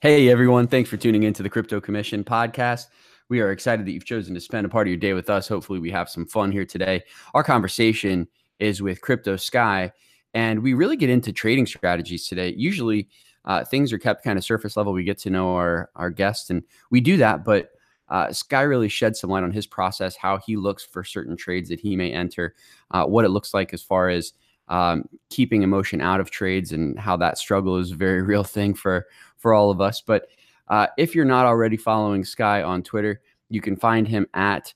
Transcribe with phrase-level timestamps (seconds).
[0.00, 0.68] Hey, everyone.
[0.68, 2.86] Thanks for tuning into the Crypto Commission podcast.
[3.28, 5.48] We are excited that you've chosen to spend a part of your day with us.
[5.48, 7.02] Hopefully, we have some fun here today.
[7.34, 8.28] Our conversation
[8.60, 9.90] is with Crypto Sky,
[10.34, 12.54] and we really get into trading strategies today.
[12.56, 13.08] Usually,
[13.44, 14.92] uh, things are kept kind of surface level.
[14.92, 16.62] We get to know our, our guests, and
[16.92, 17.44] we do that.
[17.44, 17.70] But
[18.08, 21.70] uh, Sky really shed some light on his process, how he looks for certain trades
[21.70, 22.54] that he may enter,
[22.92, 24.32] uh, what it looks like as far as
[24.68, 28.74] um, keeping emotion out of trades, and how that struggle is a very real thing
[28.74, 29.06] for
[29.36, 30.00] for all of us.
[30.00, 30.28] But
[30.68, 34.72] uh, if you're not already following Sky on Twitter, you can find him at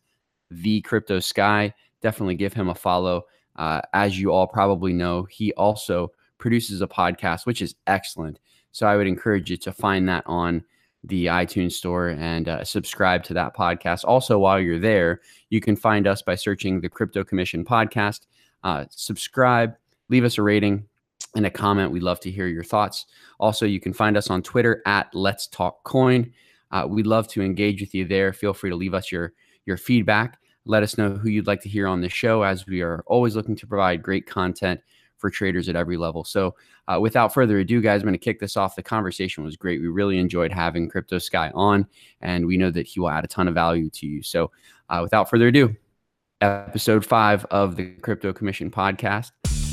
[0.51, 1.75] the Crypto Sky.
[2.01, 3.25] Definitely give him a follow.
[3.57, 8.41] Uh, as you all probably know, he also produces a podcast, which is excellent.
[8.73, 10.65] So I would encourage you to find that on
[11.05, 14.05] the iTunes store and uh, subscribe to that podcast.
[14.05, 15.21] Also, while you're there,
[15.51, 18.27] you can find us by searching the Crypto Commission podcast.
[18.63, 19.75] Uh, subscribe,
[20.09, 20.87] leave us a rating,
[21.35, 21.93] and a comment.
[21.93, 23.07] We'd love to hear your thoughts.
[23.41, 26.33] Also, you can find us on Twitter at Let's Talk Coin.
[26.71, 28.33] Uh, we'd love to engage with you there.
[28.33, 29.33] Feel free to leave us your
[29.65, 30.39] your feedback.
[30.65, 33.37] Let us know who you'd like to hear on the show, as we are always
[33.37, 34.81] looking to provide great content
[35.19, 36.25] for traders at every level.
[36.25, 36.55] So,
[36.89, 38.75] uh, without further ado, guys, I'm going to kick this off.
[38.75, 39.81] The conversation was great.
[39.81, 41.87] We really enjoyed having Crypto Sky on,
[42.21, 44.23] and we know that he will add a ton of value to you.
[44.23, 44.51] So,
[44.89, 45.75] uh, without further ado,
[46.41, 49.31] episode five of the Crypto Commission podcast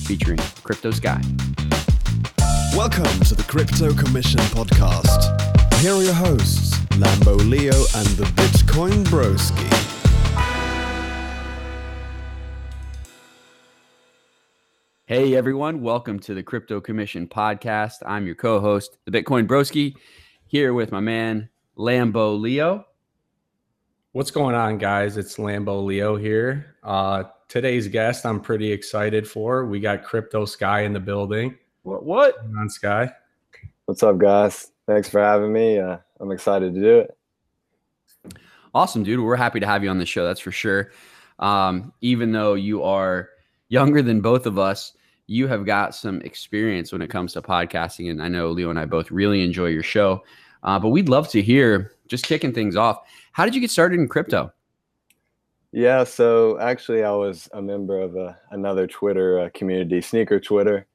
[0.09, 1.21] featuring Crypto Sky.
[2.75, 5.39] Welcome to the Crypto Commission podcast.
[5.81, 9.67] Here are your hosts, Lambo Leo and the Bitcoin Broski.
[15.05, 17.97] Hey everyone, welcome to the Crypto Commission podcast.
[18.03, 19.93] I'm your co-host, the Bitcoin Broski,
[20.47, 22.83] here with my man Lambo Leo.
[24.13, 25.17] What's going on, guys?
[25.17, 26.77] It's Lambo Leo here.
[26.81, 29.65] Uh, today's guest, I'm pretty excited for.
[29.65, 31.57] We got Crypto Sky in the building.
[31.83, 32.05] What?
[32.05, 32.37] What?
[32.57, 33.11] On Sky.
[33.85, 34.71] What's up, guys?
[34.87, 35.79] Thanks for having me.
[35.79, 37.17] Uh, I'm excited to do it.
[38.73, 39.19] Awesome, dude.
[39.19, 40.25] We're happy to have you on the show.
[40.25, 40.91] That's for sure.
[41.39, 43.29] Um, even though you are
[43.69, 44.93] younger than both of us,
[45.25, 48.11] you have got some experience when it comes to podcasting.
[48.11, 50.23] And I know Leo and I both really enjoy your show.
[50.61, 52.99] Uh, but we'd love to hear, just kicking things off,
[53.31, 54.51] how did you get started in crypto?
[55.71, 60.87] Yeah, so actually, I was a member of a, another Twitter uh, community, Sneaker Twitter.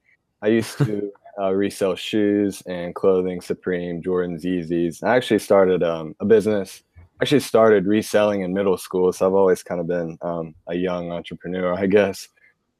[0.42, 5.02] I used to uh, resell shoes and clothing, Supreme, Jordans, Yeezys.
[5.04, 6.82] I actually started um, a business.
[7.22, 11.12] Actually, started reselling in middle school, so I've always kind of been um, a young
[11.12, 12.28] entrepreneur, I guess.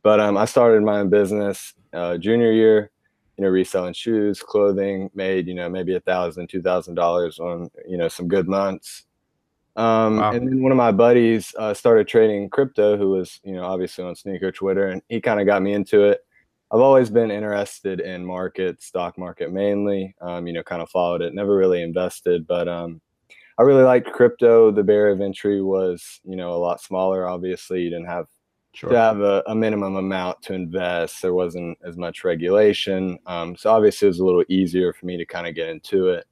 [0.03, 2.91] But um, I started my own business uh, junior year.
[3.37, 7.71] You know, reselling shoes, clothing, made you know maybe a thousand, two thousand dollars on
[7.89, 9.05] you know some good months.
[9.77, 10.33] Um, wow.
[10.33, 14.05] And then one of my buddies uh, started trading crypto, who was you know obviously
[14.05, 16.21] on sneaker Twitter, and he kind of got me into it.
[16.73, 20.15] I've always been interested in market, stock market mainly.
[20.21, 21.35] Um, you know, kind of followed it.
[21.35, 23.01] Never really invested, but um,
[23.59, 24.71] I really liked crypto.
[24.71, 27.29] The barrier of entry was, you know, a lot smaller.
[27.29, 28.27] Obviously, you didn't have
[28.75, 28.91] sure.
[28.91, 31.23] to have a, a, minimum amount to invest.
[31.23, 35.17] There wasn't as much regulation, um, so obviously it was a little easier for me
[35.17, 36.27] to kind of get into it.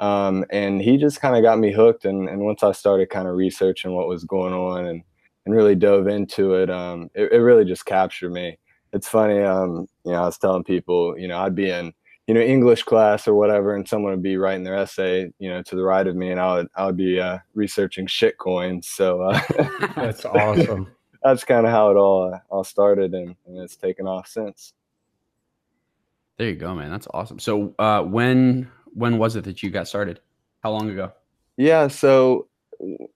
[0.00, 2.04] Um, and he just kind of got me hooked.
[2.04, 5.02] And, and once I started kind of researching what was going on and
[5.46, 8.58] and really dove into it, um, it, it really just captured me
[8.92, 9.40] it's funny.
[9.40, 11.92] Um, you know, I was telling people, you know, I'd be in,
[12.26, 15.62] you know, English class or whatever, and someone would be writing their essay, you know,
[15.62, 18.88] to the right of me, and I would, I would be uh, researching shit coins.
[18.88, 19.40] So uh,
[19.96, 20.88] that's awesome.
[21.22, 24.74] that's kind of how it all uh, all started, and, and it's taken off since.
[26.36, 26.90] There you go, man.
[26.90, 27.38] That's awesome.
[27.38, 30.20] So, uh, when when was it that you got started?
[30.62, 31.12] How long ago?
[31.56, 32.48] Yeah, so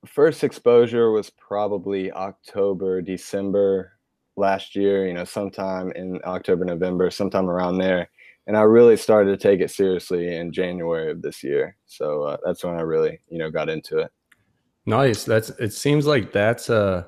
[0.06, 3.92] first exposure was probably October, December
[4.36, 8.10] last year, you know, sometime in October, November, sometime around there.
[8.46, 11.76] And I really started to take it seriously in January of this year.
[11.86, 14.12] So uh, that's when I really, you know, got into it.
[14.86, 15.24] Nice.
[15.24, 17.06] That's it seems like that's a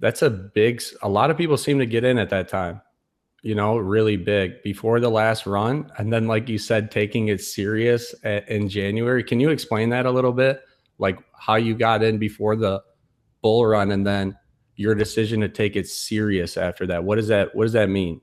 [0.00, 2.82] that's a big a lot of people seem to get in at that time.
[3.44, 7.42] You know, really big before the last run and then like you said taking it
[7.42, 9.22] serious in January.
[9.22, 10.62] Can you explain that a little bit?
[10.98, 12.82] Like how you got in before the
[13.42, 14.36] bull run and then
[14.76, 17.04] your decision to take it serious after that.
[17.04, 18.20] What does that what does that mean?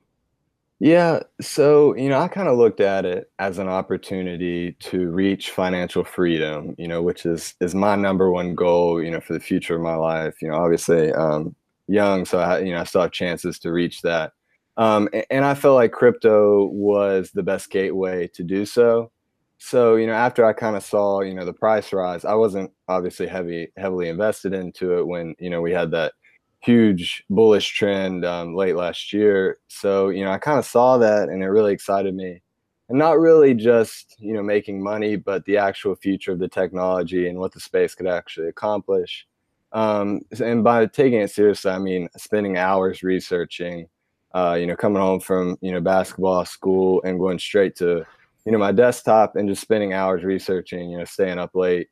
[0.83, 5.51] Yeah, so you know, I kind of looked at it as an opportunity to reach
[5.51, 9.39] financial freedom, you know, which is is my number one goal, you know, for the
[9.39, 10.41] future of my life.
[10.41, 11.56] You know, obviously, um,
[11.88, 14.33] young, so I, you know, I still have chances to reach that.
[14.81, 19.11] Um, and, I felt like crypto was the best gateway to do so.
[19.59, 22.71] So, you know, after I kind of saw, you know, the price rise, I wasn't
[22.87, 26.13] obviously heavy heavily invested into it when, you know, we had that
[26.61, 29.57] huge bullish trend um, late last year.
[29.67, 32.41] So, you know, I kind of saw that and it really excited me.
[32.89, 37.27] and not really just you know making money, but the actual future of the technology
[37.29, 39.25] and what the space could actually accomplish.
[39.73, 43.87] Um, and by taking it seriously, I mean spending hours researching.
[44.33, 48.05] Uh, you know, coming home from you know basketball school and going straight to
[48.45, 50.89] you know my desktop and just spending hours researching.
[50.89, 51.89] You know, staying up late.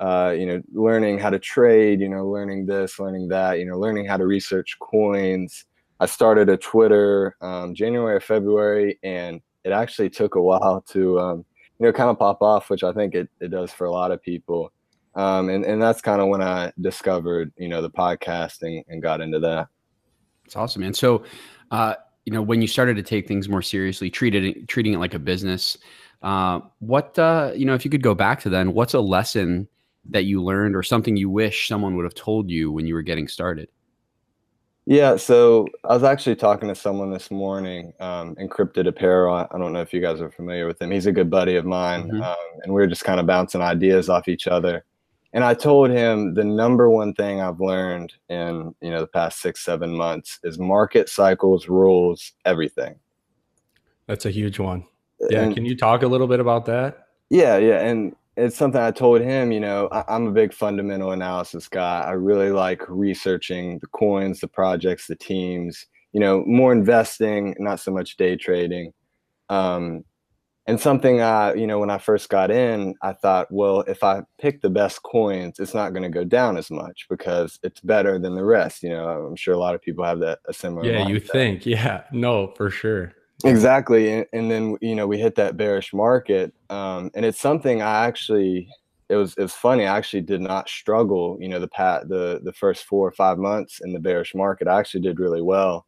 [0.00, 2.00] Uh, you know, learning how to trade.
[2.00, 3.58] You know, learning this, learning that.
[3.58, 5.64] You know, learning how to research coins.
[6.00, 11.20] I started a Twitter um, January or February, and it actually took a while to
[11.20, 11.44] um,
[11.78, 14.10] you know kind of pop off, which I think it, it does for a lot
[14.10, 14.72] of people.
[15.14, 19.20] Um, and and that's kind of when I discovered you know the podcasting and got
[19.20, 19.68] into that.
[20.44, 20.94] It's awesome, man.
[20.94, 21.22] So,
[21.72, 24.98] uh, you know, when you started to take things more seriously, treated it, treating it
[24.98, 25.76] like a business,
[26.22, 29.66] uh, what uh, you know, if you could go back to then, what's a lesson
[30.10, 33.02] that you learned or something you wish someone would have told you when you were
[33.02, 33.68] getting started?
[34.84, 39.32] Yeah, so I was actually talking to someone this morning, um, Encrypted Apparel.
[39.32, 40.90] I, I don't know if you guys are familiar with him.
[40.90, 42.20] He's a good buddy of mine, Mhm.
[42.22, 44.84] um, and we were just kind of bouncing ideas off each other.
[45.34, 49.40] And I told him the number one thing I've learned in you know the past
[49.40, 52.96] six seven months is market cycles rules everything.
[54.06, 54.84] That's a huge one.
[55.30, 55.42] Yeah.
[55.42, 57.06] And- Can you talk a little bit about that?
[57.30, 59.52] Yeah, yeah, and it's something I told him.
[59.52, 62.00] You know, I, I'm a big fundamental analysis guy.
[62.02, 65.86] I really like researching the coins, the projects, the teams.
[66.12, 68.92] You know, more investing, not so much day trading.
[69.48, 70.04] Um,
[70.66, 74.22] and something I, you know, when I first got in, I thought, well, if I
[74.40, 78.18] pick the best coins, it's not going to go down as much because it's better
[78.18, 78.82] than the rest.
[78.82, 80.86] You know, I'm sure a lot of people have that a similar.
[80.86, 81.66] Yeah, you think.
[81.66, 82.04] Yeah.
[82.12, 83.12] No, for sure.
[83.44, 87.82] Exactly, and, and then you know we hit that bearish market, um, and it's something
[87.82, 88.68] I actually
[89.08, 89.84] it was it was funny.
[89.84, 91.38] I actually did not struggle.
[91.40, 94.68] You know the pat the the first four or five months in the bearish market,
[94.68, 95.86] I actually did really well.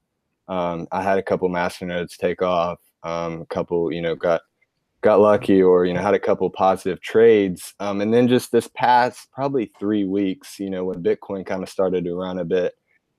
[0.48, 4.42] Um, I had a couple of masternodes take off, um, a couple you know got
[5.04, 8.68] got lucky, or you know had a couple positive trades, um, and then just this
[8.68, 12.74] past probably three weeks, you know when Bitcoin kind of started to run a bit,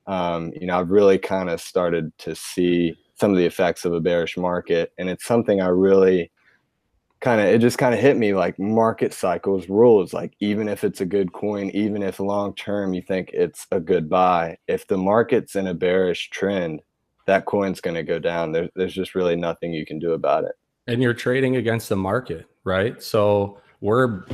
[0.07, 3.93] um, you know I've really kind of started to see some of the effects of
[3.93, 6.29] a bearish market and it's something i really
[7.21, 10.83] kind of it just kind of hit me like market cycles rules like even if
[10.83, 14.85] it's a good coin even if long term you think it's a good buy if
[14.87, 16.81] the market's in a bearish trend
[17.25, 18.51] that coin's going to go down.
[18.51, 20.55] There's, there's just really nothing you can do about it
[20.87, 23.01] and you're trading against the market, right?
[23.01, 24.25] So we're,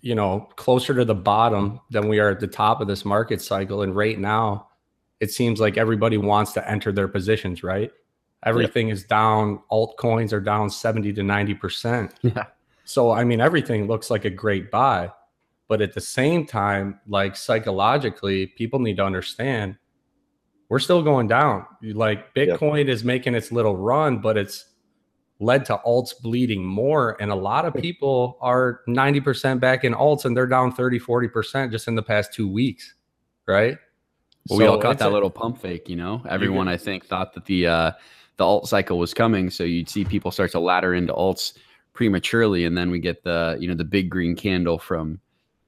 [0.00, 3.40] you know, closer to the bottom than we are at the top of this market
[3.40, 3.82] cycle.
[3.82, 4.68] And right now,
[5.20, 7.90] it seems like everybody wants to enter their positions, right?
[8.44, 9.60] Everything is down.
[9.72, 12.12] Altcoins are down 70 to 90%.
[12.22, 12.44] Yeah.
[12.84, 15.10] So, I mean, everything looks like a great buy.
[15.66, 19.76] But at the same time, like psychologically, people need to understand
[20.68, 21.66] we're still going down.
[21.82, 22.60] Like Yep.
[22.60, 24.64] Bitcoin is making its little run, but it's
[25.38, 30.24] led to alts bleeding more and a lot of people are 90% back in alts
[30.24, 32.94] and they're down 30 40% just in the past two weeks
[33.46, 33.76] right
[34.48, 36.22] Well, we all So caught that a- little pump fake, you know.
[36.28, 37.92] Everyone, I think, thought that the uh,
[38.38, 41.54] the alt cycle was coming, so you'd see people start to ladder into alts
[41.94, 45.20] prematurely, and then we get the you know the big green candle from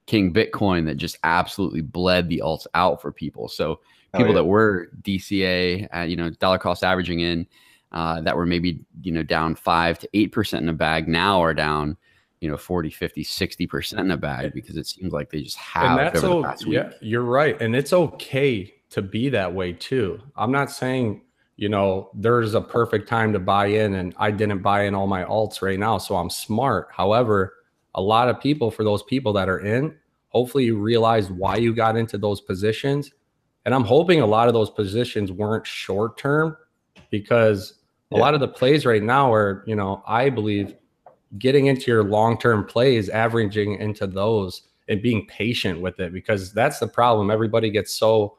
[0.07, 3.49] King Bitcoin that just absolutely bled the alts out for people.
[3.49, 3.81] So
[4.15, 4.37] Oh, people yeah.
[4.41, 7.47] that were DCA, uh, you know, dollar cost averaging in,
[7.93, 11.41] uh, that were maybe you know down five to eight percent in a bag, now
[11.43, 11.97] are down.
[12.41, 15.91] You know, 40, 50, 60% in a bag because it seems like they just have
[15.91, 16.75] and that's over the o- week.
[16.75, 21.21] yeah you're right and it's okay to be that way too i'm not saying
[21.57, 25.09] you know there's a perfect time to buy in and i didn't buy in all
[25.09, 27.55] my alts right now so i'm smart however
[27.97, 29.93] a lot of people for those people that are in
[30.29, 33.11] hopefully you realize why you got into those positions
[33.65, 36.57] and i'm hoping a lot of those positions weren't short term
[37.11, 37.78] because
[38.13, 40.75] a lot of the plays right now are you know i believe
[41.39, 46.79] getting into your long-term plays averaging into those and being patient with it because that's
[46.79, 47.31] the problem.
[47.31, 48.39] Everybody gets so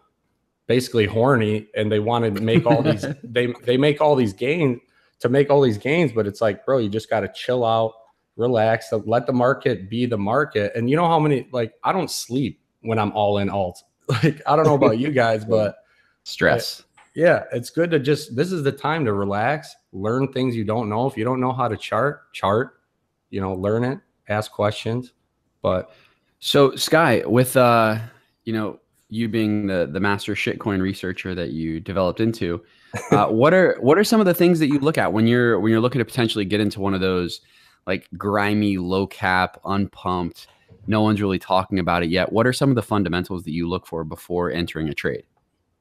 [0.67, 4.79] basically horny and they want to make all these they they make all these gains
[5.19, 7.91] to make all these gains but it's like bro you just got to chill out
[8.35, 10.71] relax let the market be the market.
[10.75, 13.83] And you know how many like i don't sleep when i'm all in alt.
[14.23, 15.77] Like i don't know about you guys but
[16.23, 16.83] Stress.
[17.16, 20.89] Yeah, it's good to just this is the time to relax, learn things you don't
[20.89, 21.08] know.
[21.08, 22.82] If you don't know how to chart, chart,
[23.30, 25.13] you know, learn it, ask questions.
[25.62, 25.92] But
[26.39, 27.98] So Sky, with uh,
[28.44, 32.63] you know, you being the the master shitcoin researcher that you developed into,
[33.12, 35.60] uh, what are what are some of the things that you look at when you're
[35.60, 37.42] when you're looking to potentially get into one of those
[37.88, 40.48] like grimy, low cap, unpumped,
[40.86, 42.32] no one's really talking about it yet.
[42.32, 45.24] What are some of the fundamentals that you look for before entering a trade?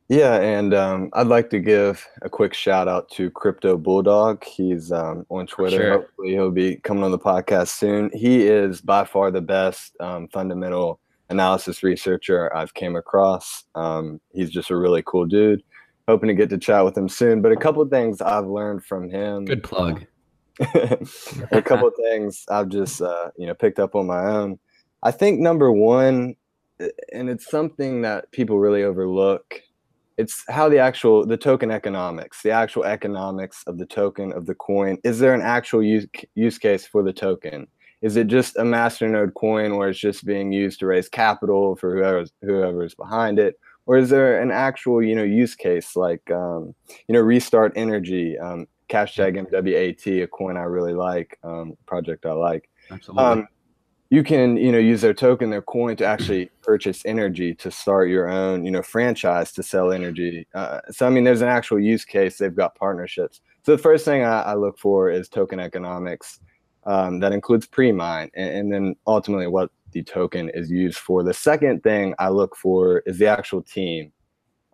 [0.08, 4.42] Yeah, and um, I'd like to give a quick shout out to Crypto Bulldog.
[4.42, 5.76] He's um, on Twitter.
[5.76, 5.92] Sure.
[5.92, 8.10] Hopefully, he'll be coming on the podcast soon.
[8.14, 10.98] He is by far the best um, fundamental
[11.28, 13.64] analysis researcher I've came across.
[13.74, 15.62] Um, he's just a really cool dude.
[16.08, 17.42] Hoping to get to chat with him soon.
[17.42, 19.44] But a couple of things I've learned from him.
[19.44, 20.06] Good plug.
[21.52, 24.58] a couple of things I've just uh, you know picked up on my own.
[25.02, 26.34] I think number one,
[27.12, 29.60] and it's something that people really overlook
[30.18, 34.54] it's how the actual the token economics the actual economics of the token of the
[34.54, 34.98] coin.
[35.04, 37.68] Is there an actual use, use case for the token?
[38.02, 41.96] Is it just a masternode coin where it's just being used to raise capital for
[41.96, 43.58] whoever's whoever's behind it?
[43.86, 46.74] Or is there an actual you know use case like um,
[47.06, 52.32] you know restart energy um, hashtag mwat a coin i really like um, project i
[52.32, 52.68] like.
[52.90, 53.46] Absolutely.
[54.10, 58.08] You can you know use their token their coin to actually purchase energy to start
[58.08, 61.78] your own you know franchise to sell energy uh, so i mean there's an actual
[61.78, 63.40] use case they've got partnerships.
[63.62, 66.40] So the first thing i, I look for is token economics
[66.84, 71.22] um, that includes pre-mine and, and then ultimately what the token is used for.
[71.22, 74.12] The second thing i look for is the actual team.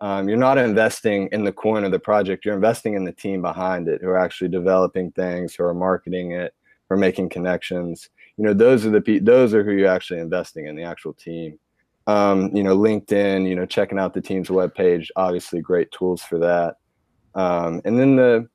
[0.01, 3.41] Um, you're not investing in the coin or the project you're investing in the team
[3.41, 6.53] behind it who are actually developing things who are marketing it
[6.87, 10.19] who are making connections you know those are the pe- those are who you're actually
[10.19, 11.59] investing in the actual team.
[12.07, 16.37] Um, you know linkedin you know checking out the team's webpage obviously great tools for
[16.39, 16.75] that.
[17.33, 18.47] Um, and then the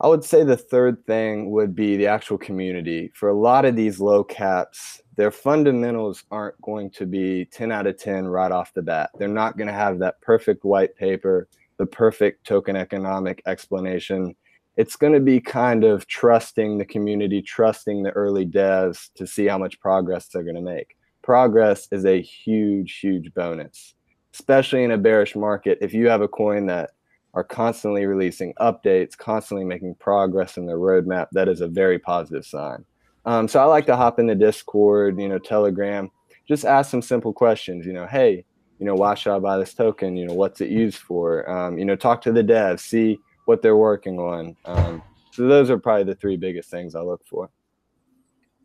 [0.00, 3.10] i would say the third thing would be the actual community.
[3.14, 7.86] For a lot of these low caps their fundamentals aren't going to be 10 out
[7.86, 9.10] of 10 right off the bat.
[9.16, 11.46] They're not going to have that perfect white paper
[11.76, 14.34] the perfect token economic explanation
[14.76, 19.46] it's going to be kind of trusting the community, trusting the early devs to see
[19.46, 20.96] how much progress they're going to make.
[21.22, 23.94] Progress is a huge, huge bonus,
[24.34, 25.78] especially in a bearish market.
[25.80, 26.90] If you have a coin that
[27.34, 32.44] are constantly releasing updates, constantly making progress in their roadmap, that is a very positive
[32.44, 32.84] sign.
[33.26, 36.10] Um, so I like to hop in the Discord, you know, Telegram,
[36.46, 37.86] just ask some simple questions.
[37.86, 38.44] You know, hey,
[38.78, 40.16] you know, why should I buy this token?
[40.16, 41.48] You know, what's it used for?
[41.48, 44.56] Um, you know, talk to the devs, see what they're working on.
[44.64, 47.50] Um, so those are probably the three biggest things I look for.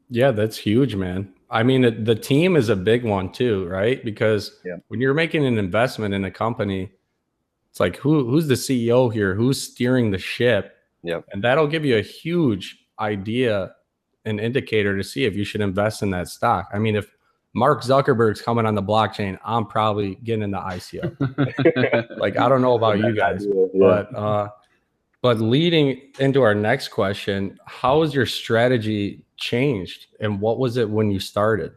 [0.10, 1.34] Yeah, that's huge, man.
[1.52, 4.04] I mean, the team is a big one too, right?
[4.04, 4.76] Because yeah.
[4.88, 6.92] when you're making an investment in a company,
[7.72, 9.34] it's like who who's the CEO here?
[9.34, 10.76] Who's steering the ship?
[11.04, 11.26] Yep.
[11.32, 13.74] And that'll give you a huge idea,
[14.26, 16.70] an indicator to see if you should invest in that stock.
[16.74, 17.16] I mean, if
[17.54, 22.18] Mark Zuckerberg's coming on the blockchain, I'm probably getting in the ICO.
[22.20, 24.50] like I don't know about you guys, but uh
[25.22, 30.90] but leading into our next question, how has your strategy changed and what was it
[30.90, 31.74] when you started?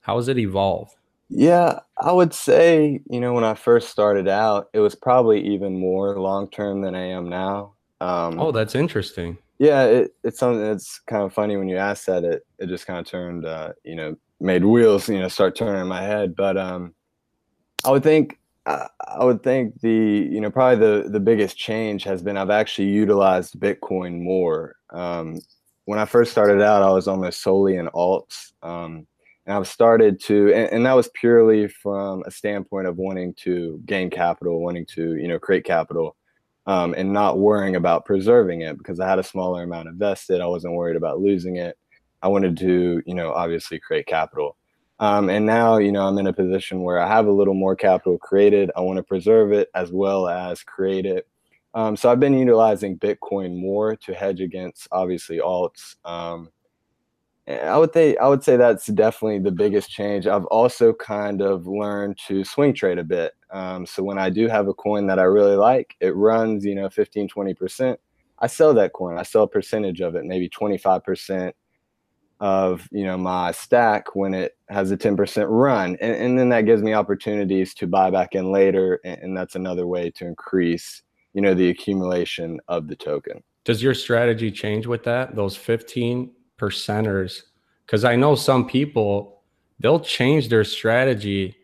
[0.00, 0.94] How has it evolved?
[1.28, 5.78] Yeah, I would say, you know, when I first started out, it was probably even
[5.78, 7.74] more long term than I am now.
[8.00, 9.38] Um, Oh, that's interesting.
[9.60, 12.24] yeah, it, it's something that's kind of funny when you ask that.
[12.24, 15.80] It it just kind of turned, uh, you know, made wheels, you know, start turning
[15.80, 16.34] in my head.
[16.34, 16.94] But um,
[17.84, 18.39] I would think,
[19.08, 22.88] I, would think the, you know, probably the the biggest change has been I've actually
[22.88, 24.76] utilized Bitcoin more.
[24.90, 25.40] Um,
[25.84, 28.52] when I first started out, I was almost solely in alts.
[28.62, 29.06] Um,
[29.46, 33.80] and I've started to, and, and that was purely from a standpoint of wanting to
[33.86, 36.16] gain capital, wanting to, you know, create capital,
[36.66, 40.40] um, and not worrying about preserving it because I had a smaller amount invested.
[40.40, 41.76] I wasn't worried about losing it.
[42.22, 44.56] I wanted to, you know, obviously create capital.
[45.00, 47.74] Um, and now, you know, I'm in a position where I have a little more
[47.74, 48.70] capital created.
[48.76, 51.26] I want to preserve it as well as create it.
[51.72, 55.96] Um, so I've been utilizing Bitcoin more to hedge against obviously alts.
[56.04, 56.50] Um,
[57.48, 60.26] I would say I would say that's definitely the biggest change.
[60.26, 63.32] I've also kind of learned to swing trade a bit.
[63.50, 66.74] Um, so when I do have a coin that I really like, it runs, you
[66.74, 67.96] know, 15, 20%.
[68.38, 69.18] I sell that coin.
[69.18, 71.52] I sell a percentage of it, maybe 25%
[72.40, 75.96] of, you know, my stack when it has a 10% run.
[76.00, 78.98] And, and then that gives me opportunities to buy back in later.
[79.04, 81.02] And, and that's another way to increase,
[81.34, 83.42] you know, the accumulation of the token.
[83.64, 85.36] Does your strategy change with that?
[85.36, 87.42] Those 15 percenters?
[87.84, 89.42] Because I know some people,
[89.78, 91.54] they'll change their strategy,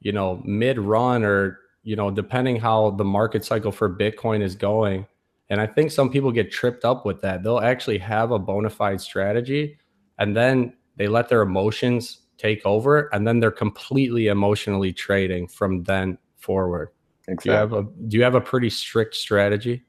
[0.00, 4.54] you know, mid run or, you know, depending how the market cycle for Bitcoin is
[4.54, 5.06] going.
[5.48, 7.42] And I think some people get tripped up with that.
[7.42, 9.79] They'll actually have a bona fide strategy
[10.20, 15.82] and then they let their emotions take over and then they're completely emotionally trading from
[15.82, 16.90] then forward.
[17.26, 19.84] Do you have a do you have a pretty strict strategy?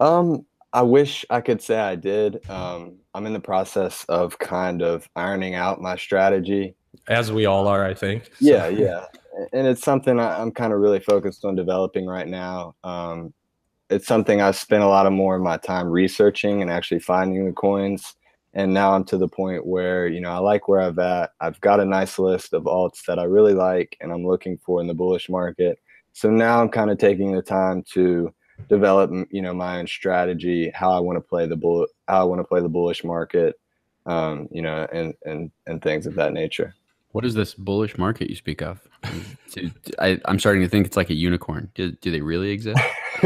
[0.00, 2.48] Um, I wish I could say I did.
[2.48, 6.74] Um, I'm in the process of kind of ironing out my strategy.
[7.08, 8.24] As we all are, I think.
[8.32, 9.04] So- Yeah, yeah.
[9.52, 12.74] and it's something I, am kind of really focused on developing right now.
[12.84, 13.32] Um,
[13.90, 17.46] it's something I spent a lot of more of my time researching and actually finding
[17.46, 18.14] the coins.
[18.58, 21.30] And now I'm to the point where you know I like where I've at.
[21.40, 24.80] I've got a nice list of alts that I really like, and I'm looking for
[24.80, 25.78] in the bullish market.
[26.12, 28.34] So now I'm kind of taking the time to
[28.68, 32.24] develop you know my own strategy, how I want to play the bull, how I
[32.24, 33.60] want to play the bullish market,
[34.06, 36.74] um, you know, and and and things of that nature.
[37.12, 38.80] What is this bullish market you speak of?
[40.00, 41.70] I, am starting to think it's like a unicorn.
[41.76, 42.82] Do, do they really exist?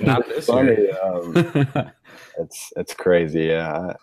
[0.00, 0.90] Not this funny.
[0.90, 1.34] Um,
[2.38, 3.46] it's it's crazy.
[3.46, 3.94] Yeah,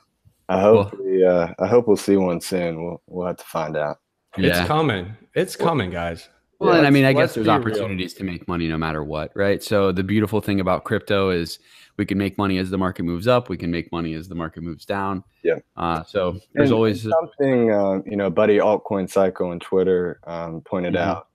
[0.50, 2.84] I, I hope well, we uh, I hope we'll see one soon.
[2.84, 3.98] We'll we'll have to find out.
[4.38, 4.60] Yeah.
[4.60, 5.16] It's coming.
[5.36, 6.30] It's coming, guys.
[6.60, 8.20] Well, yeah, and I mean, I guess there's opportunities real.
[8.20, 9.62] to make money no matter what, right?
[9.62, 11.60] So the beautiful thing about crypto is
[11.98, 13.50] we can make money as the market moves up.
[13.50, 15.24] We can make money as the market moves down.
[15.44, 15.60] Yeah.
[15.76, 20.62] Uh, so there's and always something, uh, you know, buddy altcoin psycho on Twitter um,
[20.62, 21.10] pointed mm-hmm.
[21.10, 21.28] out.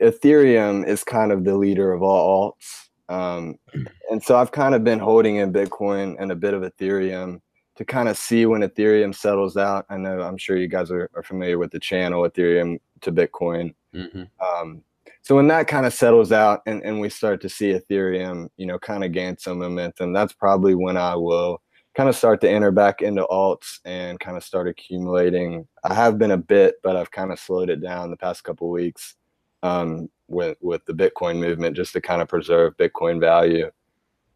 [0.00, 2.88] Ethereum is kind of the leader of all alts.
[3.08, 3.56] Um,
[4.10, 7.40] and so I've kind of been holding in Bitcoin and a bit of Ethereum
[7.76, 9.86] to kind of see when Ethereum settles out.
[9.88, 13.74] I know I'm sure you guys are, are familiar with the channel Ethereum to Bitcoin.
[13.94, 14.22] Mm-hmm.
[14.44, 14.82] Um,
[15.22, 18.66] so when that kind of settles out and, and we start to see Ethereum, you
[18.66, 21.62] know, kind of gain some momentum, that's probably when I will
[21.94, 25.66] kind of start to enter back into alts and kind of start accumulating.
[25.82, 28.68] I have been a bit, but I've kind of slowed it down the past couple
[28.68, 29.14] weeks
[29.62, 33.70] um, with with the Bitcoin movement just to kind of preserve Bitcoin value.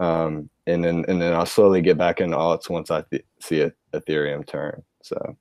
[0.00, 3.63] Um, and then and then I'll slowly get back into alts once I th- see
[3.63, 4.83] a, Ethereum turn.
[5.03, 5.37] So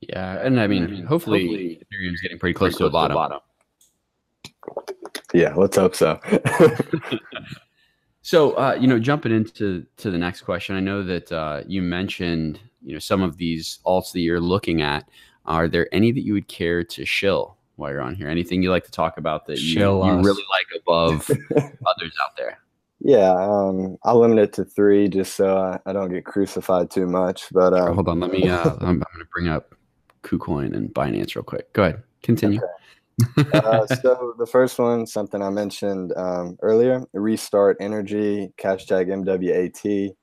[0.00, 3.14] yeah, and I mean, hopefully, hopefully Ethereum's getting pretty close, pretty to, a to a
[3.14, 3.40] bottom.
[5.34, 6.18] Yeah, let's hope so.
[8.22, 11.82] so, uh, you know, jumping into to the next question, I know that uh, you
[11.82, 15.08] mentioned, you know, some of these alts that you're looking at.
[15.44, 18.28] Are there any that you would care to shill while you're on here?
[18.28, 21.30] Anything you like to talk about that you, you really like above
[21.86, 22.58] others out there?
[23.04, 27.06] Yeah, um, I'll limit it to three just so I, I don't get crucified too
[27.06, 27.46] much.
[27.50, 28.48] But um, hold on, let me.
[28.48, 29.74] Uh, I'm, I'm going to bring up
[30.22, 31.72] KuCoin and Binance real quick.
[31.72, 32.58] Go ahead, continue.
[32.58, 32.66] Okay
[33.54, 40.14] uh, so the first one, something I mentioned um, earlier, restart energy, hashtag MWAT.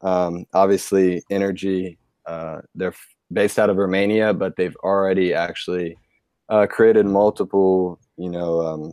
[0.00, 1.98] Um, obviously, energy.
[2.26, 2.94] Uh, they're
[3.32, 5.96] based out of Romania, but they've already actually
[6.48, 8.92] uh, created multiple, you know, um,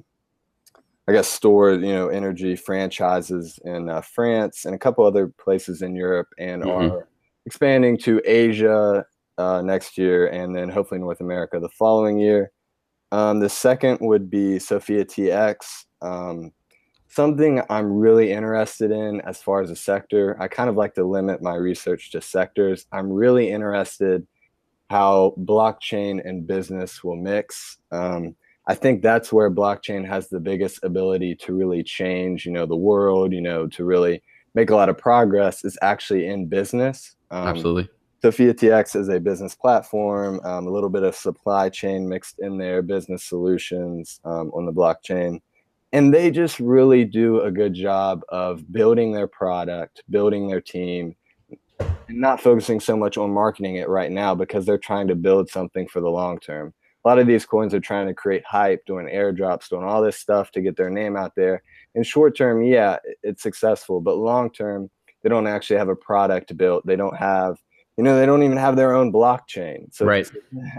[1.10, 5.82] I guess store, you know, energy franchises in uh, France and a couple other places
[5.82, 6.94] in Europe, and mm-hmm.
[6.94, 7.08] are
[7.48, 9.04] expanding to Asia
[9.40, 12.52] uh, next year, and then hopefully North America the following year.
[13.12, 15.86] Um, the second would be Sophia TX.
[16.04, 16.52] Um,
[17.08, 20.40] something I'm really interested in as far as a sector.
[20.40, 22.86] I kind of like to limit my research to sectors.
[22.92, 24.28] I'm really interested
[24.92, 27.80] how blockchain and business will mix.
[27.92, 28.36] Um,
[28.68, 32.76] I think that's where blockchain has the biggest ability to really change, you know, the
[32.76, 34.22] world, you know, to really
[34.54, 37.16] make a lot of progress is actually in business.
[37.32, 37.90] Um, Absolutely.
[38.22, 42.58] Sophia TX is a business platform, um, a little bit of supply chain mixed in
[42.58, 45.40] there, business solutions um, on the blockchain.
[45.94, 51.16] And they just really do a good job of building their product, building their team,
[51.80, 55.50] and not focusing so much on marketing it right now because they're trying to build
[55.50, 56.74] something for the long term.
[57.06, 60.18] A lot of these coins are trying to create hype, doing airdrops, doing all this
[60.18, 61.64] stuff to get their name out there.
[61.96, 64.90] In short term, yeah, it's successful, but long term,
[65.24, 66.86] they don't actually have a product built.
[66.86, 67.58] They don't have
[68.00, 69.94] you know they don't even have their own blockchain.
[69.94, 70.26] So right.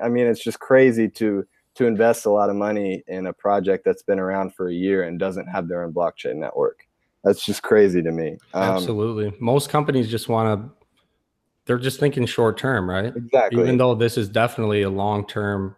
[0.03, 3.85] i mean it's just crazy to to invest a lot of money in a project
[3.85, 6.81] that's been around for a year and doesn't have their own blockchain network.
[7.23, 8.39] That's just crazy to me.
[8.55, 9.37] Um, absolutely.
[9.39, 10.87] Most companies just want to
[11.67, 13.15] they're just thinking short term right?
[13.15, 13.63] Exactly.
[13.63, 15.77] Even though this is definitely a long term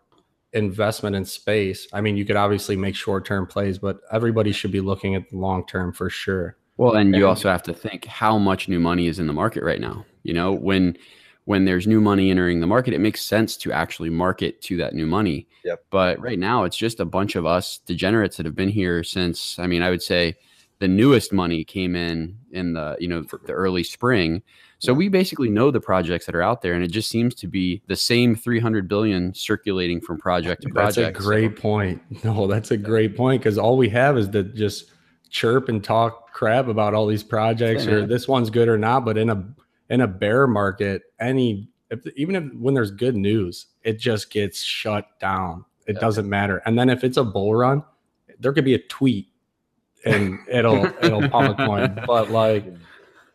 [0.53, 4.73] investment in space i mean you could obviously make short term plays but everybody should
[4.73, 8.05] be looking at the long term for sure well and you also have to think
[8.05, 10.97] how much new money is in the market right now you know when
[11.45, 14.95] when there's new money entering the market, it makes sense to actually market to that
[14.95, 15.49] new money.
[15.65, 15.85] Yep.
[15.91, 19.59] But right now, it's just a bunch of us degenerates that have been here since.
[19.59, 20.37] I mean, I would say
[20.83, 24.43] the newest money came in in the you know the early spring.
[24.81, 27.47] So we basically know the projects that are out there, and it just seems to
[27.47, 30.97] be the same 300 billion circulating from project to project.
[30.97, 31.63] That's a great so.
[31.63, 32.03] point.
[32.25, 34.91] No, that's a great point because all we have is to just
[35.31, 39.05] chirp and talk crap about all these projects yeah, or this one's good or not.
[39.05, 39.47] But in a
[39.89, 44.61] in a bear market, any if, even if when there's good news, it just gets
[44.61, 45.65] shut down.
[45.87, 46.01] It yeah.
[46.01, 46.61] doesn't matter.
[46.67, 47.85] And then if it's a bull run,
[48.41, 49.29] there could be a tweet
[50.05, 51.99] and it'll it'll pump a coin.
[52.07, 52.65] But like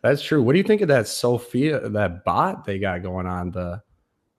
[0.02, 0.42] that's true.
[0.42, 3.50] What do you think of that Sophia that bot they got going on?
[3.50, 3.82] The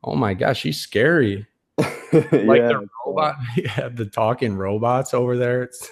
[0.03, 1.45] oh my gosh, she's scary.
[1.77, 5.63] like yeah, the robot, yeah, the talking robots over there.
[5.63, 5.89] It's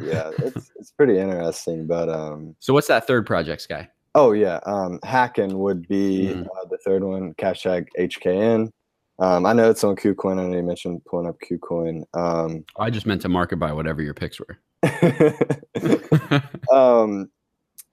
[0.00, 1.86] yeah, it's it's pretty interesting.
[1.86, 3.88] But um, so what's that third project, Sky?
[4.14, 6.42] Oh yeah, um, Hacken would be mm-hmm.
[6.42, 7.34] uh, the third one.
[7.34, 8.70] Hashtag HKN.
[9.20, 10.40] Um, I know it's on KuCoin.
[10.40, 12.04] I know you mentioned pulling up KuCoin.
[12.14, 14.58] Um, I just meant to market by whatever your picks were.
[16.72, 17.30] um,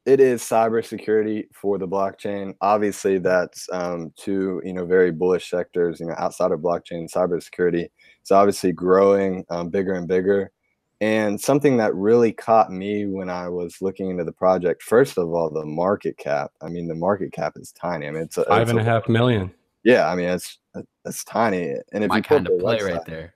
[0.06, 2.56] it is cybersecurity for the blockchain.
[2.62, 6.00] Obviously, that's um, two you know very bullish sectors.
[6.00, 7.90] You know, outside of blockchain, cybersecurity
[8.24, 10.52] is obviously growing um, bigger and bigger.
[11.00, 15.32] And something that really caught me when I was looking into the project, first of
[15.32, 16.52] all, the market cap.
[16.62, 18.08] I mean, the market cap is tiny.
[18.08, 19.54] I mean, it's a, five it's and a, a half million.
[19.84, 20.58] Yeah, I mean, it's
[21.06, 21.76] it's tiny.
[21.92, 23.34] And if My you kind of play website, right there.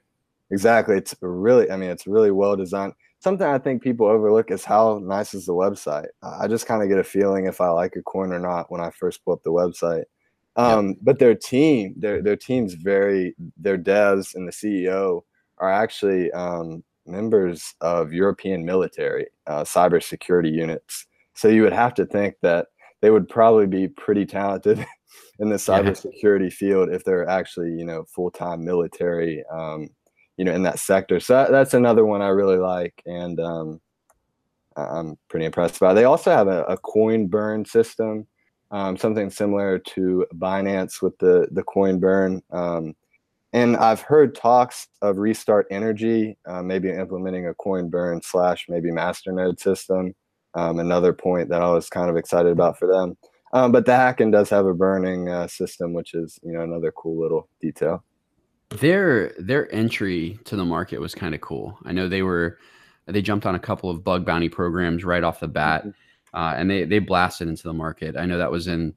[0.52, 1.70] Exactly, it's really.
[1.70, 5.46] I mean, it's really well designed something I think people overlook is how nice is
[5.46, 6.08] the website.
[6.24, 8.82] I just kind of get a feeling if I like a coin or not when
[8.82, 10.04] I first pull up the website.
[10.56, 10.98] Um, yep.
[11.02, 15.22] But their team, their their team's very their devs and the CEO
[15.60, 21.06] are actually um, members of European military uh, cybersecurity units.
[21.36, 22.68] So you would have to think that
[23.02, 24.86] they would probably be pretty talented
[25.40, 26.56] in the cybersecurity yeah.
[26.56, 29.90] field if they're actually you know full time military um,
[30.38, 31.20] you know in that sector.
[31.20, 33.82] So that, that's another one I really like, and um,
[34.76, 35.94] I'm pretty impressed by.
[35.94, 38.28] They also have a, a coin burn system,
[38.72, 42.42] um, something similar to Binance with the the coin burn.
[42.52, 42.96] Um,
[43.54, 48.90] and I've heard talks of Restart Energy, uh, maybe implementing a coin burn slash maybe
[48.92, 50.16] masternode system.
[50.54, 53.18] Um, another point that I was kind of excited about for them.
[53.54, 56.92] Um, but the Hacken does have a burning uh, system, which is you know another
[56.92, 58.04] cool little detail.
[58.78, 61.78] Their their entry to the market was kind of cool.
[61.84, 62.58] I know they were
[63.06, 66.40] they jumped on a couple of bug bounty programs right off the bat, mm-hmm.
[66.40, 68.16] uh, and they they blasted into the market.
[68.16, 68.94] I know that was in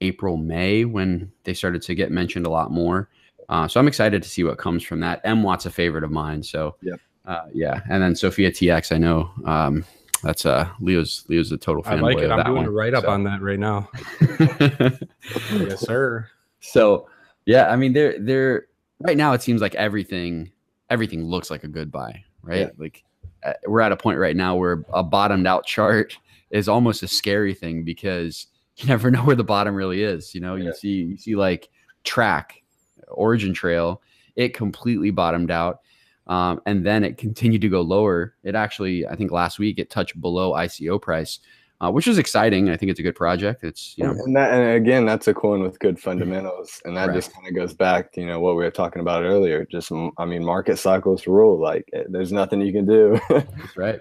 [0.00, 3.08] April May when they started to get mentioned a lot more.
[3.48, 5.22] Uh, so I'm excited to see what comes from that.
[5.24, 6.42] MWAT's a favorite of mine.
[6.42, 6.94] So yeah,
[7.26, 8.92] uh, yeah, and then Sophia TX.
[8.94, 9.84] I know um,
[10.22, 11.98] that's uh Leo's Leo's a total fan.
[11.98, 12.30] I like it.
[12.30, 13.10] I'm doing one, a write up so.
[13.10, 13.90] on that right now.
[15.50, 16.28] yes, sir.
[16.60, 17.08] So
[17.44, 18.66] yeah, I mean they're they're
[19.02, 20.50] right now it seems like everything
[20.90, 22.60] everything looks like a good buy, right?
[22.60, 22.70] Yeah.
[22.76, 23.04] Like
[23.44, 26.16] uh, we're at a point right now where a bottomed out chart
[26.50, 30.34] is almost a scary thing because you never know where the bottom really is.
[30.34, 30.66] You know, yeah.
[30.66, 31.70] you see you see like
[32.04, 32.62] TRAC
[33.08, 34.02] origin trail,
[34.36, 35.80] it completely bottomed out.
[36.28, 38.36] Um, and then it continued to go lower.
[38.44, 41.40] It actually, I think last week it touched below ICO price
[41.82, 42.70] uh, which is exciting.
[42.70, 43.64] I think it's a good project.
[43.64, 47.08] It's you know, and, that, and again, that's a coin with good fundamentals, and that
[47.08, 47.14] right.
[47.14, 49.66] just kind of goes back to you know what we were talking about earlier.
[49.66, 51.58] Just I mean, market cycles rule.
[51.58, 53.20] Like, eh, there's nothing you can do.
[53.28, 54.00] that's right.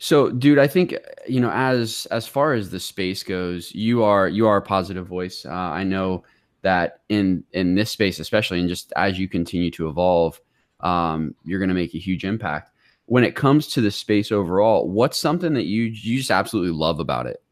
[0.00, 0.96] So, dude, I think
[1.28, 5.06] you know as as far as the space goes, you are you are a positive
[5.06, 5.46] voice.
[5.46, 6.24] Uh, I know
[6.62, 10.40] that in in this space, especially, and just as you continue to evolve,
[10.80, 12.71] um, you're going to make a huge impact
[13.12, 16.98] when it comes to the space overall, what's something that you you just absolutely love
[16.98, 17.42] about it?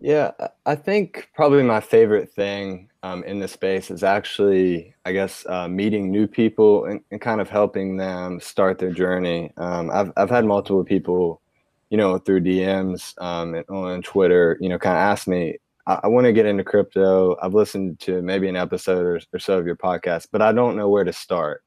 [0.00, 0.30] Yeah,
[0.64, 5.68] I think probably my favorite thing um, in the space is actually, I guess, uh,
[5.68, 9.52] meeting new people and, and, kind of helping them start their journey.
[9.58, 11.42] Um, I've I've had multiple people,
[11.90, 16.00] you know, through DMs um, and on Twitter, you know, kind of ask me, I,
[16.04, 17.36] I want to get into crypto.
[17.42, 20.74] I've listened to maybe an episode or, or so of your podcast, but I don't
[20.74, 21.62] know where to start.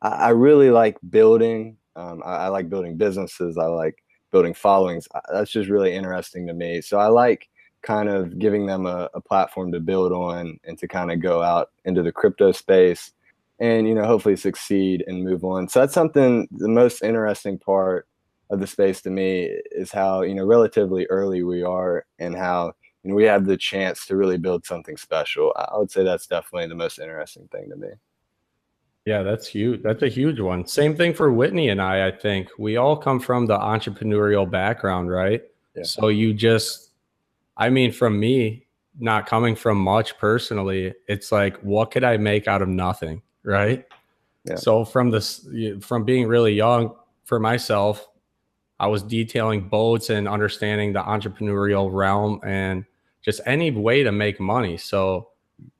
[0.00, 3.58] I, I really like building um, I, I, like building businesses.
[3.58, 5.08] I like building followings.
[5.32, 6.80] That's just really interesting to me.
[6.80, 7.48] So I like
[7.82, 11.42] kind of giving them a, a platform to build on and to kind of go
[11.42, 13.12] out into the crypto space
[13.58, 15.68] and you know hopefully succeed and move on.
[15.68, 16.48] So that's something.
[16.50, 18.08] The most interesting part
[18.50, 22.72] of the space to me is how you know relatively early we are and how
[23.02, 25.52] you know we have the chance to really build something special.
[25.56, 27.88] I would say that's definitely the most interesting thing to me.
[29.04, 29.82] Yeah, that's huge.
[29.82, 30.66] That's a huge one.
[30.66, 32.48] Same thing for Whitney and I, I think.
[32.56, 35.42] We all come from the entrepreneurial background, right?
[35.74, 35.82] Yeah.
[35.82, 36.90] So you just
[37.56, 38.66] I mean, from me,
[38.98, 43.84] not coming from much personally, it's like what could I make out of nothing, right?
[44.44, 44.56] Yeah.
[44.56, 45.48] So from this
[45.80, 48.08] from being really young for myself,
[48.78, 52.84] I was detailing boats and understanding the entrepreneurial realm and
[53.24, 54.76] just any way to make money.
[54.76, 55.28] So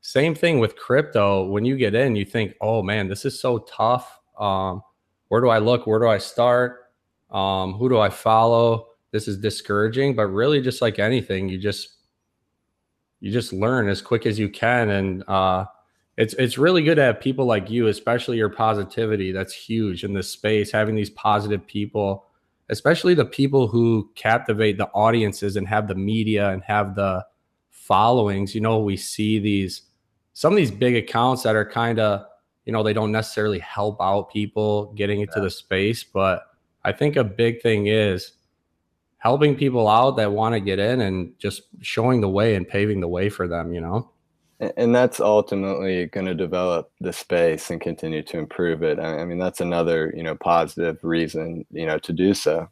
[0.01, 1.45] same thing with crypto.
[1.45, 4.21] When you get in, you think, oh man, this is so tough.
[4.39, 4.83] Um,
[5.29, 5.87] where do I look?
[5.87, 6.91] Where do I start?
[7.31, 8.89] Um, who do I follow?
[9.13, 11.97] This is discouraging, but really just like anything, you just
[13.21, 14.91] you just learn as quick as you can.
[14.91, 15.67] And uh,
[16.17, 19.33] it's it's really good to have people like you, especially your positivity.
[19.33, 22.27] That's huge in this space, having these positive people,
[22.69, 27.25] especially the people who captivate the audiences and have the media and have the
[27.83, 28.55] followings.
[28.55, 29.83] You know, we see these
[30.35, 32.27] some of these big accounts that are kind of
[32.65, 35.45] you know, they don't necessarily help out people getting into yeah.
[35.45, 36.05] the space.
[36.05, 36.47] But
[36.85, 38.33] I think a big thing is
[39.19, 43.01] helping people out that want to get in and just showing the way and paving
[43.01, 44.11] the way for them, you know?
[44.77, 49.01] And that's ultimately going to develop the space and continue to improve it.
[49.01, 52.69] I mean, that's another, you know, positive reason, you know, to do so.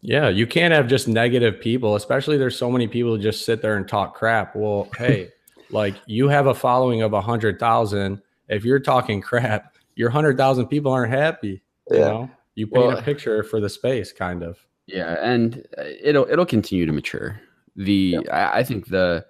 [0.00, 3.62] Yeah, you can't have just negative people, especially there's so many people who just sit
[3.62, 4.54] there and talk crap.
[4.54, 5.30] Well, hey,
[5.70, 8.22] like you have a following of a hundred thousand.
[8.48, 11.62] If you're talking crap, your hundred thousand people aren't happy.
[11.90, 12.04] You yeah.
[12.04, 14.58] know, you paint well, a picture for the space, kind of.
[14.86, 17.40] Yeah, and uh, it'll it'll continue to mature.
[17.74, 19.26] The I, I think the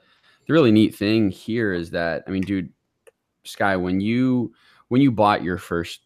[0.47, 2.71] the really neat thing here is that I mean, dude,
[3.45, 4.53] Sky, when you
[4.89, 6.01] when you bought your first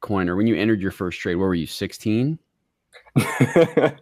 [0.00, 2.38] coin or when you entered your first trade, what were you, 16?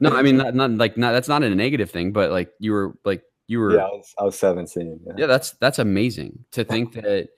[0.00, 2.72] No, I mean not, not like not that's not a negative thing, but like you
[2.72, 5.00] were like you were Yeah, I was, I was 17.
[5.04, 5.12] Yeah.
[5.16, 7.28] yeah, that's that's amazing to think that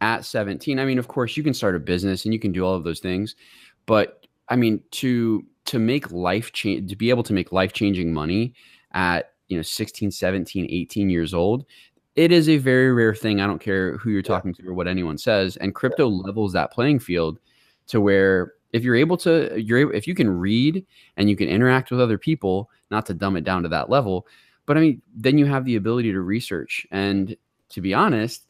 [0.00, 0.78] at 17.
[0.78, 2.84] I mean, of course, you can start a business and you can do all of
[2.84, 3.36] those things,
[3.86, 8.12] but I mean to to make life change to be able to make life changing
[8.12, 8.54] money
[8.92, 11.64] at you know 16 17 18 years old
[12.16, 13.40] it is a very rare thing.
[13.40, 15.56] I don't care who you're talking to or what anyone says.
[15.56, 17.38] And crypto levels that playing field
[17.88, 20.84] to where if you're able to, you're if you can read
[21.16, 24.26] and you can interact with other people, not to dumb it down to that level,
[24.66, 26.84] but I mean, then you have the ability to research.
[26.90, 27.36] And
[27.68, 28.48] to be honest,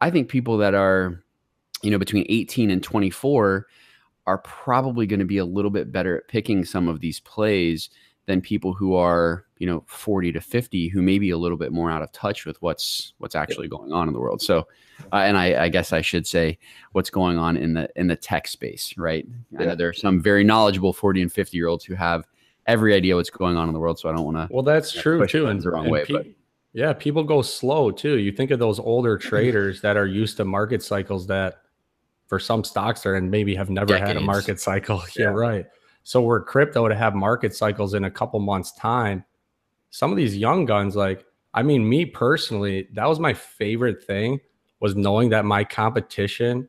[0.00, 1.22] I think people that are,
[1.82, 3.68] you know, between 18 and 24
[4.26, 7.90] are probably going to be a little bit better at picking some of these plays
[8.30, 11.72] than people who are you know 40 to 50 who may be a little bit
[11.72, 14.40] more out of touch with what's what's actually going on in the world.
[14.40, 14.66] So
[15.12, 16.58] uh, and I, I, guess i should say
[16.92, 19.26] what's going on in the in the tech space right?
[19.50, 19.60] Yeah.
[19.60, 22.26] i know there are some very knowledgeable 40 and 50 year olds who have
[22.66, 24.92] every idea what's going on in the world so i don't want to well that's
[24.92, 26.26] true too and the wrong and way pe- but
[26.74, 28.18] yeah people go slow too.
[28.18, 31.62] You think of those older traders that are used to market cycles that
[32.26, 34.08] for some stocks are and maybe have never Decades.
[34.08, 35.02] had a market cycle.
[35.16, 35.28] Yeah, yeah.
[35.30, 35.66] right
[36.02, 39.24] so we're crypto to have market cycles in a couple months time.
[39.90, 44.40] Some of these young guns, like, I mean, me personally, that was my favorite thing
[44.80, 46.68] was knowing that my competition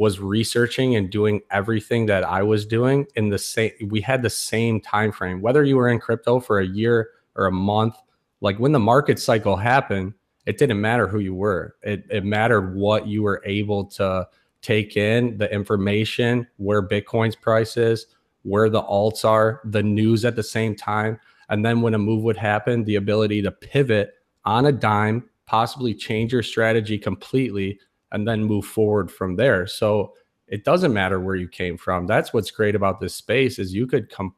[0.00, 4.30] was researching and doing everything that I was doing in the same we had the
[4.30, 7.96] same time frame whether you were in crypto for a year or a month
[8.40, 10.14] like when the market cycle happened
[10.46, 14.26] it didn't matter who you were it, it mattered what you were able to
[14.62, 18.06] take in the information where bitcoin's price is
[18.42, 21.18] where the alts are, the news at the same time.
[21.48, 25.94] And then when a move would happen, the ability to pivot on a dime, possibly
[25.94, 27.78] change your strategy completely,
[28.12, 29.66] and then move forward from there.
[29.66, 30.14] So
[30.46, 32.06] it doesn't matter where you came from.
[32.06, 34.34] That's what's great about this space is you could come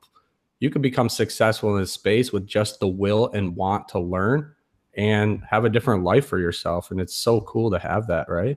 [0.60, 4.54] you could become successful in this space with just the will and want to learn
[4.94, 6.92] and have a different life for yourself.
[6.92, 8.56] And it's so cool to have that, right?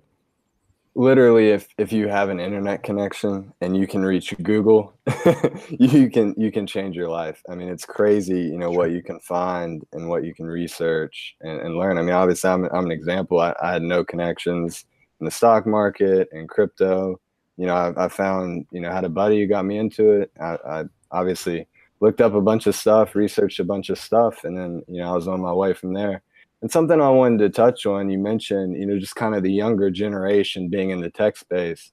[0.95, 4.97] Literally if if you have an internet connection and you can reach google
[5.69, 7.41] you can you can change your life.
[7.49, 11.35] I mean it's crazy you know what you can find and what you can research
[11.41, 11.97] and, and learn.
[11.97, 13.39] I mean obviously i'm, I'm an example.
[13.39, 14.85] I, I, had no connections
[15.19, 17.19] in the stock market and crypto.
[17.57, 20.31] You know I, I found you know had a buddy who got me into it.
[20.41, 21.67] I, I obviously
[21.99, 25.09] looked up a bunch of stuff researched a bunch of stuff and then you know
[25.09, 26.21] i was on my way from there
[26.65, 29.51] and something I wanted to touch on, you mentioned, you know, just kind of the
[29.51, 31.91] younger generation being in the tech space.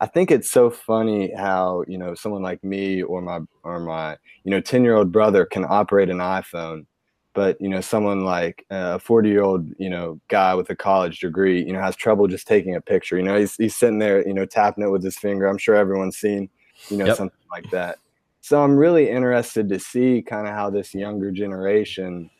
[0.00, 4.16] I think it's so funny how, you know, someone like me or my or my,
[4.44, 6.86] you know, 10-year-old brother can operate an iPhone,
[7.32, 11.66] but, you know, someone like uh, a 40-year-old, you know, guy with a college degree,
[11.66, 13.16] you know, has trouble just taking a picture.
[13.16, 15.48] You know, he's he's sitting there, you know, tapping it with his finger.
[15.48, 16.48] I'm sure everyone's seen,
[16.88, 17.16] you know, yep.
[17.16, 17.98] something like that.
[18.42, 22.30] So I'm really interested to see kind of how this younger generation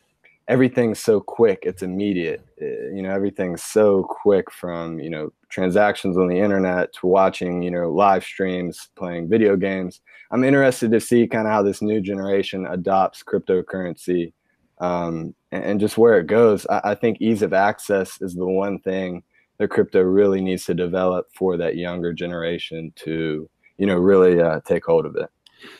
[0.47, 2.45] everything's so quick it's immediate.
[2.61, 7.61] Eh, you know everything's so quick from you know transactions on the internet to watching
[7.61, 10.01] you know live streams playing video games.
[10.31, 14.33] I'm interested to see kind of how this new generation adopts cryptocurrency
[14.79, 16.65] um, and, and, just where it goes.
[16.67, 19.23] I, I think ease of access is the one thing
[19.57, 24.59] that crypto really needs to develop for that younger generation to you know really uh,
[24.65, 25.29] take hold of it.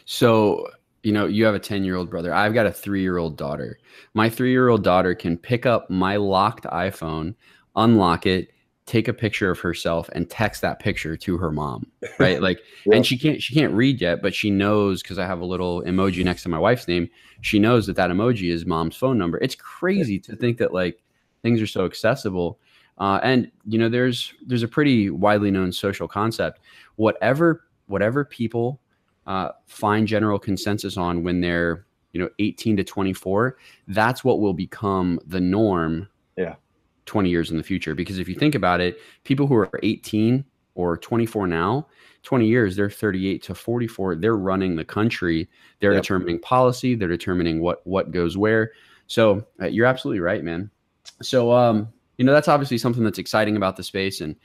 [0.06, 0.67] So
[1.05, 2.33] you know, you have a 10 year old brother.
[2.33, 3.77] I've got a three year old daughter.
[4.13, 7.35] My three year old daughter can pick up my locked iPhone,
[7.75, 8.49] unlock it,
[8.85, 11.87] take a picture of herself and text that picture to her mom
[12.19, 12.95] right like yeah.
[12.95, 15.81] and she can't she can't read yet but she knows because i have a little
[15.83, 17.09] emoji next to my wife's name
[17.41, 21.03] she knows that that emoji is mom's phone number it's crazy to think that like
[21.41, 22.59] things are so accessible
[22.99, 26.59] uh, and you know there's there's a pretty widely known social concept
[26.95, 28.79] whatever whatever people
[29.27, 33.57] uh, find general consensus on when they're you know 18 to 24
[33.89, 36.07] that's what will become the norm
[36.38, 36.55] yeah
[37.05, 40.45] 20 years in the future because if you think about it people who are 18
[40.75, 41.88] or 24 now,
[42.23, 44.15] 20 years, they're 38 to 44.
[44.15, 45.49] They're running the country.
[45.79, 46.03] They're yep.
[46.03, 46.95] determining policy.
[46.95, 48.73] They're determining what what goes where.
[49.07, 50.69] So uh, you're absolutely right, man.
[51.21, 54.35] So um, you know that's obviously something that's exciting about the space, and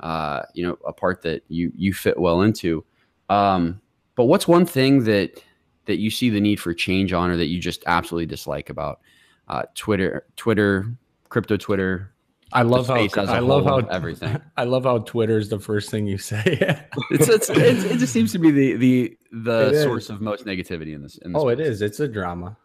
[0.00, 2.84] uh, you know a part that you you fit well into.
[3.28, 3.80] Um,
[4.16, 5.40] but what's one thing that
[5.84, 9.00] that you see the need for change on, or that you just absolutely dislike about
[9.48, 10.92] uh, Twitter, Twitter,
[11.28, 12.12] crypto Twitter,
[12.52, 14.40] I love how I love how everything.
[14.56, 16.42] I love how Twitter is the first thing you say.
[17.10, 20.94] it's, it's, it's, it just seems to be the the the source of most negativity
[20.94, 21.18] in this.
[21.18, 21.58] In this oh, space.
[21.58, 21.82] it is.
[21.82, 22.56] It's a drama.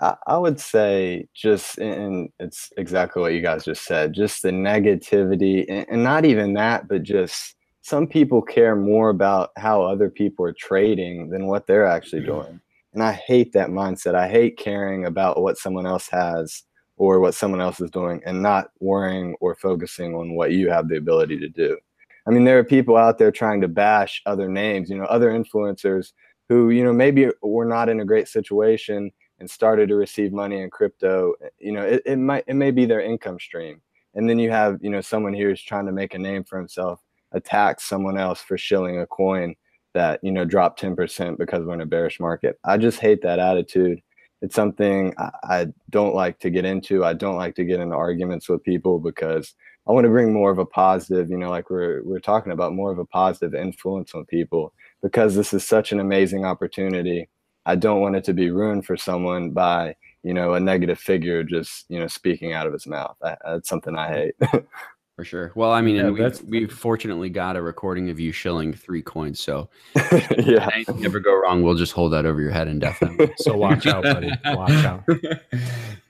[0.00, 4.14] I, I would say just and it's exactly what you guys just said.
[4.14, 7.54] Just the negativity, and, and not even that, but just
[7.88, 12.42] some people care more about how other people are trading than what they're actually mm-hmm.
[12.42, 12.60] doing.
[12.92, 14.14] And I hate that mindset.
[14.14, 16.64] I hate caring about what someone else has
[16.98, 20.88] or what someone else is doing and not worrying or focusing on what you have
[20.88, 21.78] the ability to do.
[22.26, 25.30] I mean, there are people out there trying to bash other names, you know, other
[25.30, 26.12] influencers
[26.48, 30.60] who, you know, maybe were not in a great situation and started to receive money
[30.60, 31.34] in crypto.
[31.58, 33.80] You know, it, it might it may be their income stream.
[34.14, 36.58] And then you have, you know, someone here who's trying to make a name for
[36.58, 37.00] himself,
[37.32, 39.54] attack someone else for shilling a coin
[39.94, 42.58] that, you know, dropped 10% because we're in a bearish market.
[42.64, 44.00] I just hate that attitude
[44.40, 47.04] it's something I, I, don't like to get into.
[47.04, 49.54] I don't like to get into arguments with people because
[49.86, 52.74] I want to bring more of a positive, you know, like we're we're talking about
[52.74, 57.28] more of a positive influence on people because this is such an amazing opportunity.
[57.66, 61.42] I don't want it to be ruined for someone by, you know, a negative figure
[61.42, 63.16] just, you know, speaking out of his mouth.
[63.20, 64.34] That's something I hate.
[65.18, 65.50] For sure.
[65.56, 69.40] Well, I mean, yeah, we've, we've fortunately got a recording of you shilling three coins.
[69.40, 69.68] So,
[70.38, 71.60] yeah, never go wrong.
[71.64, 73.32] We'll just hold that over your head indefinitely.
[73.38, 74.30] so watch out, buddy.
[74.44, 75.02] Watch out.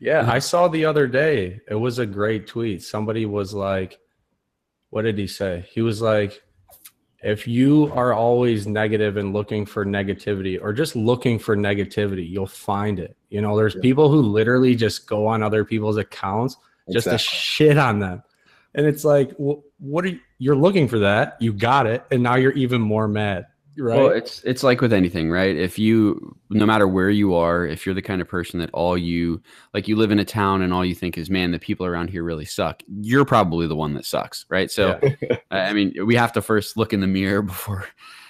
[0.01, 1.59] Yeah, I saw the other day.
[1.68, 2.85] It was a great tweet.
[2.85, 3.99] Somebody was like,
[4.90, 6.40] "What did he say?" He was like,
[7.21, 12.47] "If you are always negative and looking for negativity, or just looking for negativity, you'll
[12.47, 13.81] find it." You know, there's yeah.
[13.81, 16.57] people who literally just go on other people's accounts
[16.92, 17.18] just exactly.
[17.18, 18.23] to shit on them
[18.79, 20.21] and it's like, well, what are you?
[20.38, 21.37] You're looking for that.
[21.41, 23.47] You got it, and now you're even more mad.
[23.77, 23.99] Right.
[23.99, 25.57] Well, it's it's like with anything, right?
[25.57, 28.97] If you, no matter where you are, if you're the kind of person that all
[28.97, 29.43] you
[29.75, 32.11] like, you live in a town and all you think is, man, the people around
[32.11, 32.85] here really suck.
[33.01, 34.71] You're probably the one that sucks, right?
[34.71, 35.37] So, yeah.
[35.51, 37.85] I mean, we have to first look in the mirror before.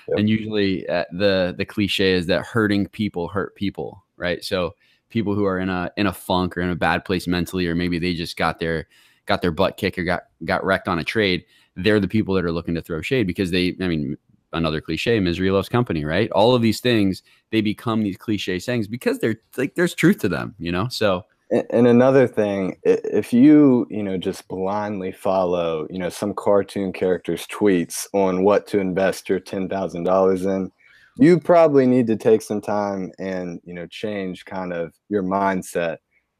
[0.08, 0.18] Yep.
[0.18, 4.42] And usually, uh, the the cliche is that hurting people hurt people, right?
[4.42, 4.76] So,
[5.10, 7.74] people who are in a in a funk or in a bad place mentally, or
[7.74, 8.88] maybe they just got their
[9.28, 11.44] got their butt kicked or got got wrecked on a trade,
[11.76, 14.16] they're the people that are looking to throw shade because they, I mean,
[14.52, 16.30] another cliche, misery loves company, right?
[16.32, 20.28] All of these things, they become these cliche sayings because they're like there's truth to
[20.28, 20.88] them, you know?
[20.88, 26.92] So and another thing, if you, you know, just blindly follow, you know, some cartoon
[26.92, 30.70] character's tweets on what to invest your $10,000 in,
[31.16, 35.98] you probably need to take some time and, you know, change kind of your mindset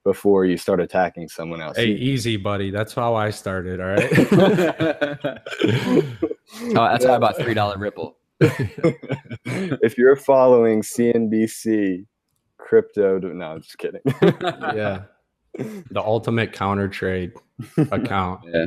[0.09, 1.77] before you start attacking someone else.
[1.77, 2.71] Hey, easy, buddy.
[2.71, 3.79] That's how I started.
[3.79, 4.09] All right.
[6.63, 8.17] oh, that's how I bought three dollar Ripple.
[8.41, 12.07] if you're following CNBC
[12.57, 14.01] crypto, no, I'm just kidding.
[14.23, 15.03] yeah,
[15.59, 17.33] the ultimate counter trade
[17.91, 18.41] account.
[18.47, 18.67] Yeah.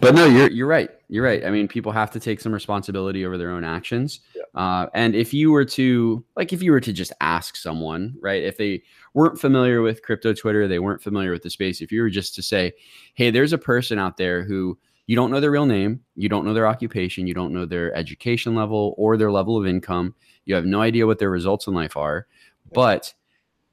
[0.00, 0.90] But no, you're you're right.
[1.08, 1.44] You're right.
[1.44, 4.20] I mean, people have to take some responsibility over their own actions.
[4.34, 4.42] Yeah.
[4.54, 8.42] Uh, and if you were to like, if you were to just ask someone, right,
[8.42, 8.82] if they
[9.14, 11.80] weren't familiar with crypto Twitter, they weren't familiar with the space.
[11.80, 12.72] If you were just to say,
[13.14, 16.44] hey, there's a person out there who you don't know their real name, you don't
[16.44, 20.54] know their occupation, you don't know their education level or their level of income, you
[20.54, 22.26] have no idea what their results in life are,
[22.72, 23.14] but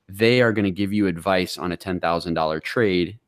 [0.07, 3.19] they are going to give you advice on a $10,000 trade.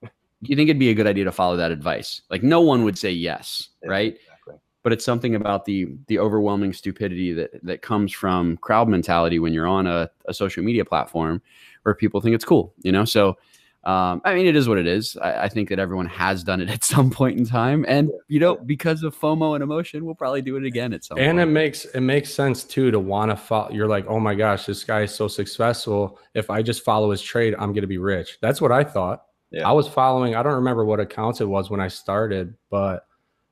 [0.50, 2.22] you think it'd be a good idea to follow that advice?
[2.30, 4.14] Like no one would say yes, right?
[4.14, 4.54] Exactly.
[4.82, 9.52] But it's something about the the overwhelming stupidity that that comes from crowd mentality when
[9.52, 11.40] you're on a, a social media platform
[11.82, 13.04] where people think it's cool, you know?
[13.04, 13.36] So
[13.84, 15.16] um, I mean, it is what it is.
[15.16, 18.38] I, I, think that everyone has done it at some point in time, and you
[18.38, 21.18] know, because of FOMO and emotion, we'll probably do it again at some.
[21.18, 21.48] And point.
[21.48, 23.72] it makes it makes sense too to want to follow.
[23.72, 26.20] You're like, oh my gosh, this guy is so successful.
[26.34, 28.38] If I just follow his trade, I'm going to be rich.
[28.40, 29.24] That's what I thought.
[29.52, 29.68] Yeah.
[29.68, 33.06] I was following, I don't remember what accounts it was when I started, but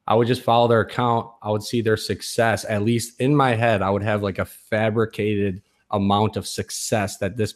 [0.06, 1.30] I would just follow their account.
[1.42, 2.64] I would see their success.
[2.64, 7.36] At least in my head, I would have like a fabricated amount of success that
[7.36, 7.54] this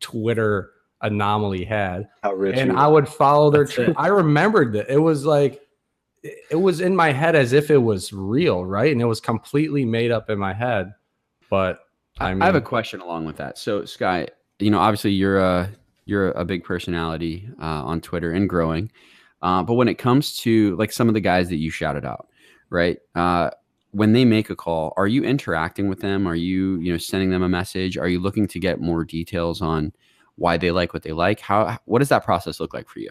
[0.00, 0.70] Twitter
[1.02, 2.08] anomaly had.
[2.22, 5.60] How rich and I would follow their tra- I remembered that it was like
[6.22, 8.92] it was in my head as if it was real, right?
[8.92, 10.94] And it was completely made up in my head.
[11.50, 11.80] But
[12.18, 13.58] I, mean, I have a question along with that.
[13.58, 14.28] So, Sky,
[14.58, 15.70] you know, obviously you're a
[16.04, 18.90] you're a big personality uh, on Twitter and growing.
[19.42, 22.28] Uh, but when it comes to like some of the guys that you shouted out,
[22.70, 22.98] right?
[23.14, 23.50] Uh,
[23.90, 26.26] when they make a call, are you interacting with them?
[26.26, 27.98] Are you, you know, sending them a message?
[27.98, 29.92] Are you looking to get more details on
[30.36, 31.40] why they like what they like?
[31.40, 33.10] How what does that process look like for you?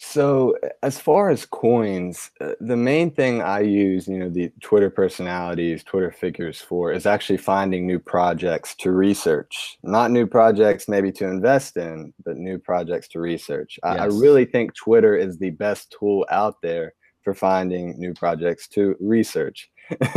[0.00, 4.90] So as far as coins, uh, the main thing I use, you know, the Twitter
[4.90, 9.76] personalities, Twitter figures for is actually finding new projects to research.
[9.82, 13.80] Not new projects maybe to invest in, but new projects to research.
[13.82, 18.68] I, I really think Twitter is the best tool out there for finding new projects
[18.68, 19.68] to research.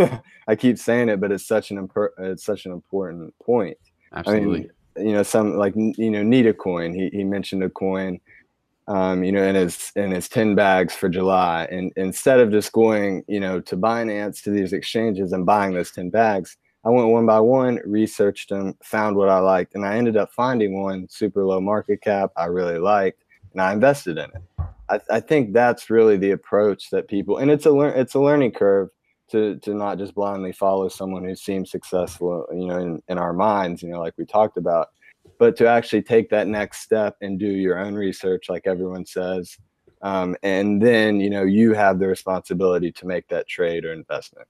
[0.47, 3.77] I keep saying it, but it's such an it's such an important point.
[4.13, 4.69] Absolutely.
[4.95, 6.93] I mean, you know, some like you know, need a coin.
[6.93, 8.19] He he mentioned a coin,
[8.87, 12.71] um, you know, in his in his ten bags for July, and instead of just
[12.71, 17.09] going, you know, to Binance to these exchanges and buying those ten bags, I went
[17.09, 21.07] one by one, researched them, found what I liked, and I ended up finding one
[21.09, 23.23] super low market cap I really liked,
[23.53, 24.65] and I invested in it.
[24.89, 28.19] I, I think that's really the approach that people, and it's a lear- it's a
[28.19, 28.89] learning curve
[29.29, 33.33] to to not just blindly follow someone who seems successful, you know, in, in our
[33.33, 34.89] minds, you know, like we talked about,
[35.41, 39.57] but to actually take that next step and do your own research, like everyone says,
[40.03, 44.47] um, and then you know you have the responsibility to make that trade or investment.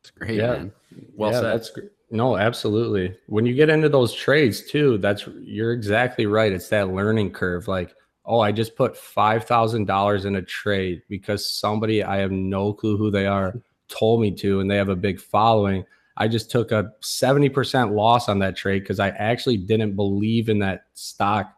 [0.00, 0.52] It's great, Yeah.
[0.52, 0.72] man.
[1.14, 1.52] Well yeah, said.
[1.52, 1.80] that's gr-
[2.10, 3.14] no, absolutely.
[3.26, 6.50] When you get into those trades too, that's you're exactly right.
[6.50, 7.68] It's that learning curve.
[7.68, 7.94] Like,
[8.24, 12.72] oh, I just put five thousand dollars in a trade because somebody I have no
[12.72, 15.84] clue who they are told me to, and they have a big following.
[16.16, 20.48] I just took a seventy percent loss on that trade because I actually didn't believe
[20.48, 21.52] in that stock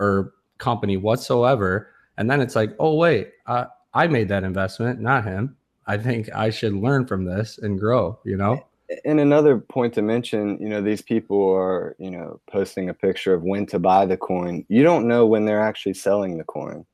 [0.00, 1.88] or company whatsoever.
[2.18, 5.56] And then it's like, oh wait, uh, I made that investment, not him.
[5.86, 8.18] I think I should learn from this and grow.
[8.24, 8.66] You know.
[9.04, 13.32] And another point to mention, you know, these people are, you know, posting a picture
[13.32, 14.66] of when to buy the coin.
[14.68, 16.84] You don't know when they're actually selling the coin.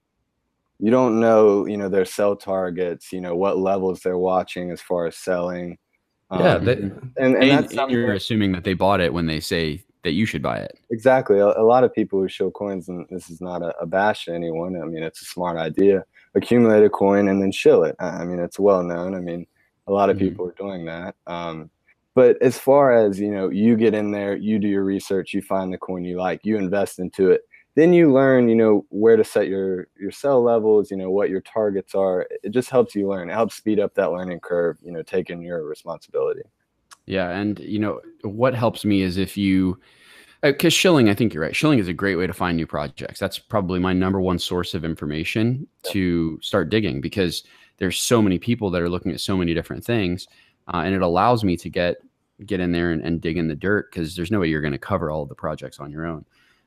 [0.78, 4.80] You don't know, you know, their sell targets, you know, what levels they're watching as
[4.80, 5.76] far as selling.
[6.30, 9.26] Yeah, Um, they, and, and, And, that's and you're assuming that they bought it when
[9.26, 10.78] they say that you should buy it.
[10.90, 11.38] Exactly.
[11.38, 14.26] A, a lot of people who show coins, and this is not a, a bash
[14.26, 14.80] to anyone.
[14.80, 16.04] I mean, it's a smart idea.
[16.34, 17.96] Accumulate a coin and then shill it.
[17.98, 19.14] I I mean, it's well known.
[19.14, 19.46] I mean,
[19.86, 20.20] a lot of Mhm.
[20.20, 21.14] people are doing that.
[21.26, 21.70] Um,
[22.14, 25.40] but as far as you know, you get in there, you do your research, you
[25.40, 27.42] find the coin you like, you invest into it.
[27.78, 30.90] Then you learn, you know, where to set your your sell levels.
[30.90, 32.26] You know what your targets are.
[32.42, 33.30] It just helps you learn.
[33.30, 34.78] It helps speed up that learning curve.
[34.82, 36.42] You know, taking your responsibility.
[37.06, 39.78] Yeah, and you know what helps me is if you,
[40.42, 41.54] because shilling, I think you're right.
[41.54, 43.20] Shilling is a great way to find new projects.
[43.20, 47.44] That's probably my number one source of information to start digging because
[47.76, 50.26] there's so many people that are looking at so many different things,
[50.74, 51.98] uh, and it allows me to get
[52.44, 54.72] get in there and, and dig in the dirt because there's no way you're going
[54.72, 56.24] to cover all the projects on your own.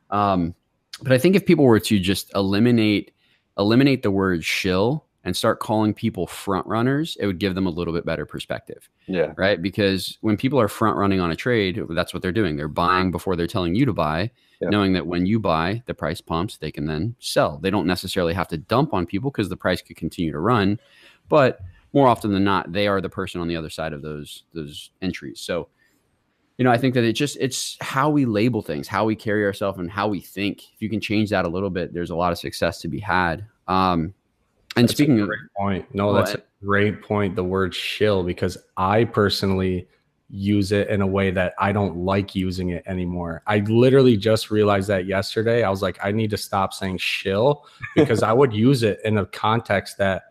[0.10, 0.56] Um,
[1.02, 3.12] but I think if people were to just eliminate
[3.58, 7.70] eliminate the word shill and start calling people front runners, it would give them a
[7.70, 9.34] little bit better perspective Yeah.
[9.38, 9.62] right?
[9.62, 12.56] Because when people are front running on a trade, that's what they're doing.
[12.56, 14.32] They're buying before they're telling you to buy,
[14.62, 14.70] Yeah.
[14.70, 17.60] knowing that when you buy, the price pumps, they can then sell.
[17.62, 20.80] They don't necessarily have to dump on people because the price could continue to run,
[21.30, 21.60] but
[21.94, 24.92] more often than not, they are the person on the other side of those those
[25.04, 25.40] entries.
[25.42, 25.68] So,
[26.62, 29.44] you know, I think that it just it's how we label things, how we carry
[29.44, 30.72] ourselves, and how we think.
[30.76, 33.00] If you can change that a little bit, there's a lot of success to be
[33.00, 33.44] had.
[33.68, 34.14] Um,
[34.76, 35.88] and That's speaking of point.
[35.96, 37.36] No, that's a great point.
[37.36, 39.88] The word shill, because I personally
[40.30, 43.42] use it in a way that I don't like using it anymore.
[43.48, 45.64] I literally just realized that yesterday.
[45.64, 49.18] I was like, I need to stop saying shill because I would use it in
[49.18, 50.26] a context that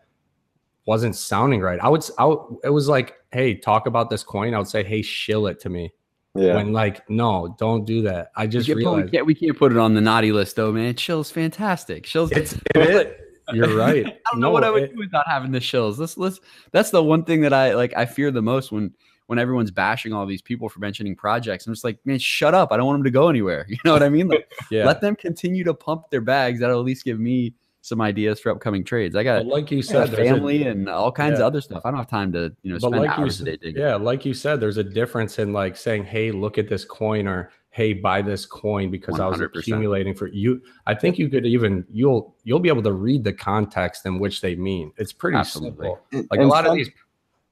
[0.85, 1.81] wasn't sounding right.
[1.81, 4.53] I would, I would, it was like, hey, talk about this coin.
[4.53, 5.91] I would say, hey, shill it to me.
[6.33, 6.55] Yeah.
[6.55, 8.31] When like, no, don't do that.
[8.35, 10.31] I just we, can't, put- we realized can't we can't put it on the naughty
[10.31, 10.95] list though, man.
[10.95, 12.05] Chill's fantastic.
[12.05, 13.13] Chill's it's, it is.
[13.53, 14.05] You're right.
[14.07, 15.97] I don't know what I would it- do without having the shills.
[15.97, 16.39] Let's let's
[16.71, 18.93] that's the one thing that I like I fear the most when
[19.27, 21.67] when everyone's bashing all these people for mentioning projects.
[21.67, 22.71] I'm just like, man, shut up.
[22.71, 23.65] I don't want them to go anywhere.
[23.69, 24.27] You know what I mean?
[24.29, 24.85] Like yeah.
[24.85, 26.61] let them continue to pump their bags.
[26.61, 29.15] That'll at least give me some ideas for upcoming trades.
[29.15, 31.45] I got But like you said, got there's a- family and all kinds Yeah.
[31.45, 31.81] of other stuff.
[31.83, 33.81] I don't have time to, you know, spend like you hours a said, day digging.
[33.81, 37.27] yeah, like you said, there's a difference in like saying, "Hey, look at this coin,"
[37.27, 39.55] or "Hey, buy this coin," because I was 100%.
[39.59, 40.61] accumulating for you.
[40.85, 44.41] I think you could even you'll you'll be able to read the context in which
[44.41, 44.91] they mean.
[44.97, 45.87] It's pretty Absolutely.
[45.87, 45.99] simple.
[46.13, 46.89] And- Like a and lot of these.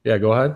[0.04, 0.56] Yeah, go ahead.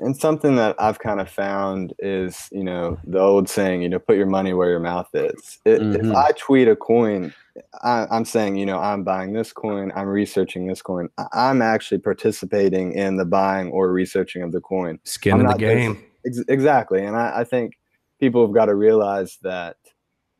[0.00, 3.98] and something that I've kind of found is, you know, the old saying, you know,
[3.98, 5.58] put your money where your mouth is.
[5.66, 6.14] I- If Mhm.
[6.14, 7.34] I tweet a coin,
[7.82, 11.08] I, I'm saying, you know, I'm buying this coin, I'm researching this coin.
[11.18, 14.98] I- I'm actually participating in the buying or researching of the coin.
[15.04, 16.04] Skin in the game.
[16.26, 17.04] Ex- exactly.
[17.04, 17.78] And I, I think
[18.18, 19.76] people have got to realize that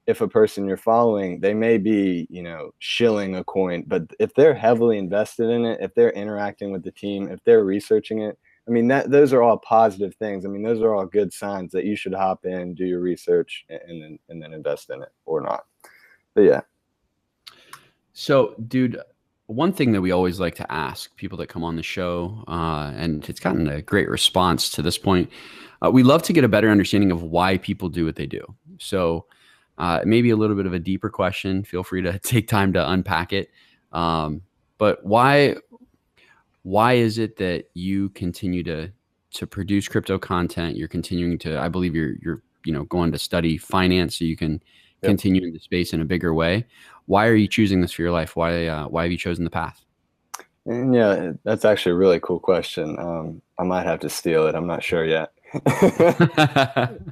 [0.07, 4.35] if a person you're following, they may be, you know, shilling a coin, but if
[4.35, 8.39] they're heavily invested in it, if they're interacting with the team, if they're researching it,
[8.67, 10.45] I mean, that those are all positive things.
[10.45, 13.67] I mean, those are all good signs that you should hop in, do your research,
[13.69, 15.65] and then and then invest in it or not.
[16.35, 16.61] But yeah.
[18.15, 18.99] So, dude,
[19.47, 22.93] one thing that we always like to ask people that come on the show, uh,
[22.97, 25.31] and it's gotten a great response to this point.
[25.85, 28.43] Uh, we love to get a better understanding of why people do what they do.
[28.79, 29.27] So,
[29.77, 31.65] uh, maybe a little bit of a deeper question.
[31.65, 33.51] Feel free to take time to unpack it.
[33.93, 34.43] Um,
[34.79, 35.57] but why
[36.63, 38.91] why is it that you continue to
[39.33, 40.77] to produce crypto content?
[40.77, 44.37] You're continuing to, I believe you're you're you know going to study finance so you
[44.37, 44.53] can
[45.03, 45.11] yep.
[45.11, 46.67] continue in the space in a bigger way.
[47.07, 48.37] Why are you choosing this for your life?
[48.37, 49.85] Why uh, why have you chosen the path?
[50.67, 52.99] And yeah, that's actually a really cool question.
[52.99, 54.55] Um, I might have to steal it.
[54.55, 55.31] I'm not sure yet.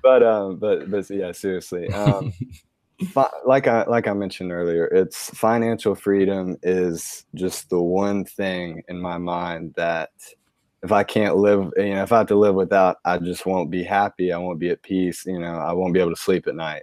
[0.03, 1.89] but um, but but yeah, seriously.
[1.93, 2.33] Um,
[3.47, 9.01] like I like I mentioned earlier, it's financial freedom is just the one thing in
[9.01, 10.11] my mind that
[10.83, 13.71] if I can't live, you know, if I have to live without, I just won't
[13.71, 14.33] be happy.
[14.33, 15.25] I won't be at peace.
[15.27, 16.83] You know, I won't be able to sleep at night.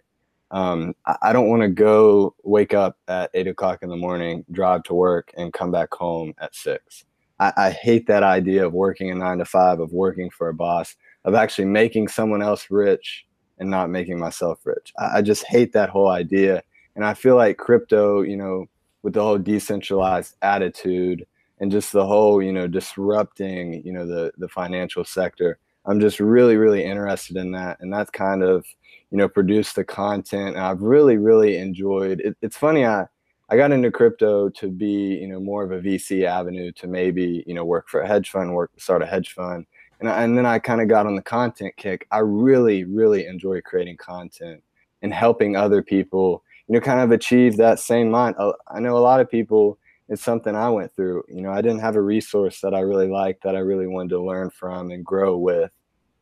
[0.52, 4.82] Um, I, don't want to go wake up at eight o'clock in the morning, drive
[4.84, 7.06] to work, and come back home at six.
[7.40, 10.54] I, I hate that idea of working a nine to five, of working for a
[10.54, 10.96] boss
[11.26, 13.26] of actually making someone else rich
[13.60, 14.94] and not making myself rich.
[14.98, 16.64] I, I just hate that whole idea.
[16.96, 18.66] And I feel like crypto, you know,
[19.04, 21.26] with the whole decentralized attitude
[21.60, 25.60] and just the whole, you know, disrupting, you know, the the financial sector.
[25.86, 27.78] I'm just really, really interested in that.
[27.80, 28.66] And that's kind of,
[29.12, 30.56] you know, produce the content.
[30.56, 32.38] And I've really, really enjoyed it.
[32.42, 33.06] It's funny, I
[33.52, 37.44] I got into crypto to be, you know, more of a VC avenue to maybe,
[37.48, 39.66] you know, work for a hedge fund, work start a hedge fund
[40.00, 42.08] and, I, and then I kind of got on the content kick.
[42.12, 44.64] I really, really enjoy creating content
[45.02, 48.36] and helping other people, you know, kind of achieve that same mind.
[48.68, 51.24] I know a lot of people, it's something I went through.
[51.28, 54.10] You know, I didn't have a resource that I really liked that I really wanted
[54.10, 55.72] to learn from and grow with.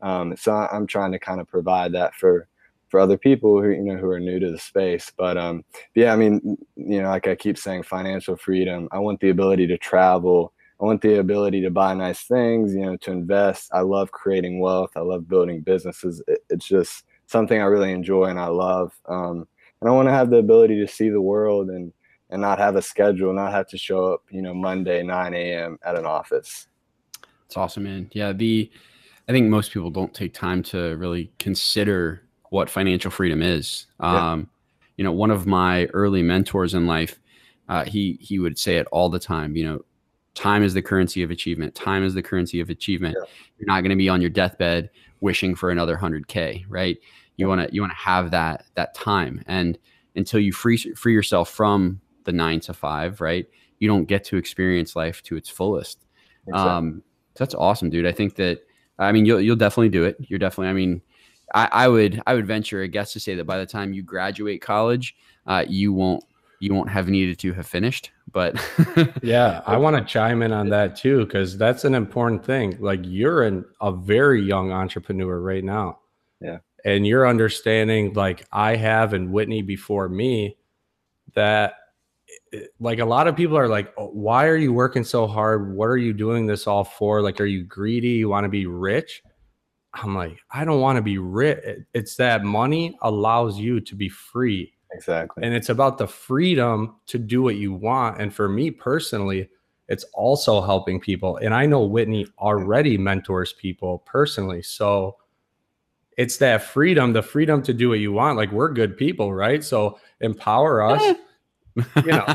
[0.02, 2.48] Um, so I'm trying to kind of provide that for
[2.90, 5.12] for other people who you know who are new to the space.
[5.16, 5.64] But um,
[5.96, 8.88] yeah, I mean, you know, like I keep saying, financial freedom.
[8.92, 12.82] I want the ability to travel I want the ability to buy nice things, you
[12.82, 13.70] know, to invest.
[13.74, 14.92] I love creating wealth.
[14.96, 16.22] I love building businesses.
[16.28, 18.94] It, it's just something I really enjoy and I love.
[19.08, 19.48] Um,
[19.82, 21.92] and I want to have the ability to see the world and
[22.30, 25.80] and not have a schedule, not have to show up, you know, Monday 9 a.m.
[25.86, 26.68] at an office.
[27.46, 28.10] It's awesome, man.
[28.12, 28.70] Yeah, the
[29.30, 33.86] I think most people don't take time to really consider what financial freedom is.
[34.00, 34.46] Um, yeah.
[34.98, 37.20] You know, one of my early mentors in life,
[37.70, 39.56] uh, he he would say it all the time.
[39.56, 39.82] You know,
[40.38, 43.26] time is the currency of achievement time is the currency of achievement yeah.
[43.58, 44.88] you're not going to be on your deathbed
[45.20, 47.00] wishing for another 100k right
[47.38, 49.80] you want to you want to have that that time and
[50.16, 53.48] until you free free yourself from the 9 to 5 right
[53.80, 56.06] you don't get to experience life to its fullest
[56.48, 56.72] exactly.
[56.72, 57.04] um
[57.36, 58.60] that's awesome dude i think that
[59.00, 61.02] i mean you'll you'll definitely do it you're definitely i mean
[61.54, 64.04] I, I would I would venture a guess to say that by the time you
[64.04, 66.24] graduate college, uh, you won't
[66.60, 68.12] you won't have needed to have finished.
[68.32, 68.56] But
[69.22, 72.78] yeah, I want to chime in on that too, because that's an important thing.
[72.80, 76.00] Like you're an, a very young entrepreneur right now.
[76.42, 76.60] Yeah.
[76.86, 80.58] And you're understanding, like I have and Whitney before me,
[81.34, 81.76] that
[82.54, 85.74] eh, like a lot of people are like, oh, why are you working so hard?
[85.74, 87.22] What are you doing this all for?
[87.22, 88.10] Like, are you greedy?
[88.10, 89.24] You want to be rich?
[89.94, 91.60] I'm like, I don't want to be rich.
[91.94, 95.44] It's that money allows you to be free Exactly.
[95.44, 98.22] And it's about the freedom to do what you want.
[98.22, 99.50] And for me personally,
[99.88, 101.38] it's also helping people.
[101.38, 104.62] And I know Whitney already mentors people personally.
[104.62, 105.18] So
[106.18, 108.38] it's that freedom, the freedom to do what you want.
[108.38, 109.64] Like we're good people, right?
[109.64, 111.16] So empower us.
[111.76, 112.26] you know,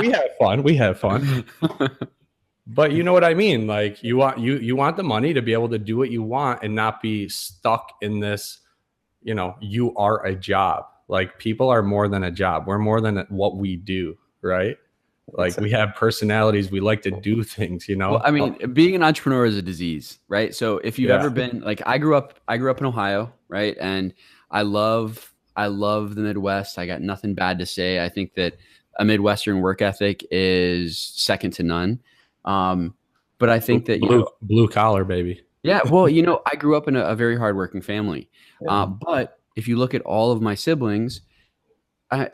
[0.00, 0.62] we have fun.
[0.62, 1.44] We have fun.
[2.66, 3.66] but you know what I mean?
[3.66, 6.22] Like you want you you want the money to be able to do what you
[6.22, 8.60] want and not be stuck in this,
[9.22, 12.68] you know, you are a job like people are more than a job.
[12.68, 14.76] We're more than what we do, right?
[15.32, 16.70] Like we have personalities.
[16.70, 18.12] We like to do things, you know.
[18.12, 20.54] Well, I mean, being an entrepreneur is a disease, right?
[20.54, 21.16] So if you've yeah.
[21.16, 23.76] ever been like I grew up I grew up in Ohio, right?
[23.80, 24.14] And
[24.52, 26.78] I love I love the Midwest.
[26.78, 28.04] I got nothing bad to say.
[28.04, 28.56] I think that
[29.00, 31.98] a Midwestern work ethic is second to none.
[32.44, 32.94] Um,
[33.38, 35.42] but I think that you blue, know, blue collar, baby.
[35.62, 38.30] Yeah, well, you know, I grew up in a, a very hardworking family,
[38.62, 38.82] yeah.
[38.82, 41.22] uh, but if you look at all of my siblings,
[42.10, 42.30] I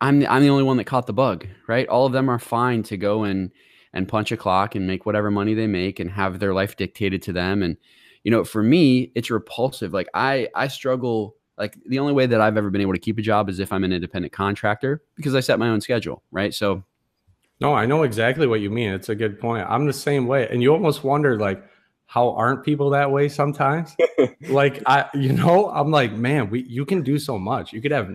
[0.00, 1.86] I'm the, I'm the only one that caught the bug, right?
[1.88, 3.50] All of them are fine to go and
[3.92, 7.22] and punch a clock and make whatever money they make and have their life dictated
[7.22, 7.76] to them and
[8.22, 9.92] you know, for me, it's repulsive.
[9.92, 13.18] Like I I struggle like the only way that I've ever been able to keep
[13.18, 16.54] a job is if I'm an independent contractor because I set my own schedule, right?
[16.54, 16.84] So
[17.60, 18.90] no, I know exactly what you mean.
[18.92, 19.66] It's a good point.
[19.68, 20.48] I'm the same way.
[20.48, 21.62] And you almost wonder like
[22.06, 23.94] how aren't people that way sometimes?
[24.48, 27.72] like I you know, I'm like, man, we you can do so much.
[27.72, 28.10] You could have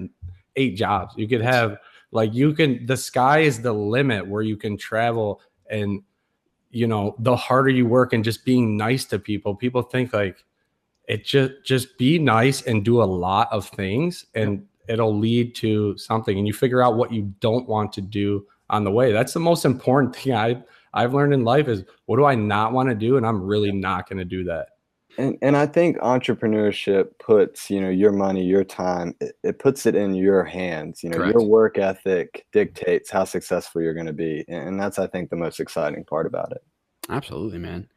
[0.55, 1.13] eight jobs.
[1.15, 1.77] You could have
[2.11, 6.01] like you can the sky is the limit where you can travel and
[6.71, 10.43] you know, the harder you work and just being nice to people, people think like
[11.07, 15.97] it just just be nice and do a lot of things and it'll lead to
[15.97, 19.11] something and you figure out what you don't want to do on the way.
[19.11, 20.61] That's the most important thing i
[20.93, 23.17] i've learned in life is what do i not want to do?
[23.17, 24.69] And i'm really not going to do that.
[25.17, 29.85] And and i think entrepreneurship puts you know your money your time it, it puts
[29.85, 31.03] it in your hands.
[31.03, 31.33] You know Correct.
[31.33, 35.35] your work ethic dictates how successful you're going to be and that's i think the
[35.35, 36.63] most exciting part about it.
[37.09, 37.87] Absolutely man.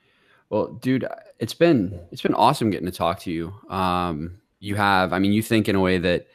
[0.50, 1.06] Well, dude,
[1.38, 3.52] it's been it's been awesome getting to talk to you.
[3.68, 6.26] Um, you have, I mean, you think in a way that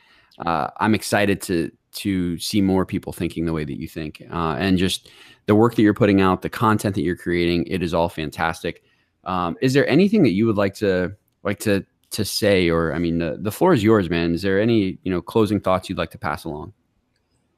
[0.45, 4.55] uh, I'm excited to to see more people thinking the way that you think, uh,
[4.57, 5.09] and just
[5.45, 7.65] the work that you're putting out, the content that you're creating.
[7.67, 8.83] It is all fantastic.
[9.23, 12.99] Um, is there anything that you would like to like to to say, or I
[12.99, 14.33] mean, the, the floor is yours, man.
[14.33, 16.73] Is there any you know closing thoughts you'd like to pass along?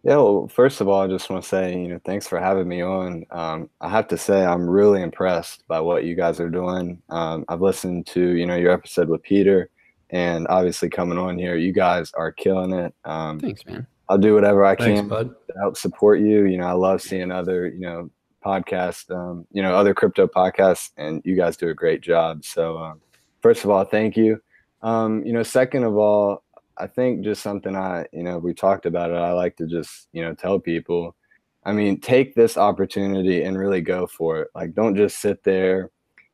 [0.03, 2.67] Yeah, well, first of all, I just want to say, you know, thanks for having
[2.67, 3.25] me on.
[3.31, 7.01] Um, I have to say, I'm really impressed by what you guys are doing.
[7.09, 9.71] Um, I've listened to, you know, your episode with Peter,
[10.11, 12.93] and obviously coming on here, you guys are killing it.
[13.03, 13.88] Um, thanks, man.
[14.09, 15.35] I'll do whatever I thanks, can bud.
[15.47, 16.45] to help support you.
[16.45, 18.09] You know, I love seeing other, you know,
[18.45, 22.45] podcasts, um, you know, other crypto podcasts, and you guys do a great job.
[22.45, 23.01] So, um,
[23.41, 24.41] first of all, thank you.
[24.83, 26.43] Um, you know, second of all,
[26.77, 29.15] I think just something I, you know, we talked about it.
[29.15, 31.15] I like to just, you know, tell people,
[31.63, 34.49] I mean, take this opportunity and really go for it.
[34.53, 35.89] Like, don't just sit there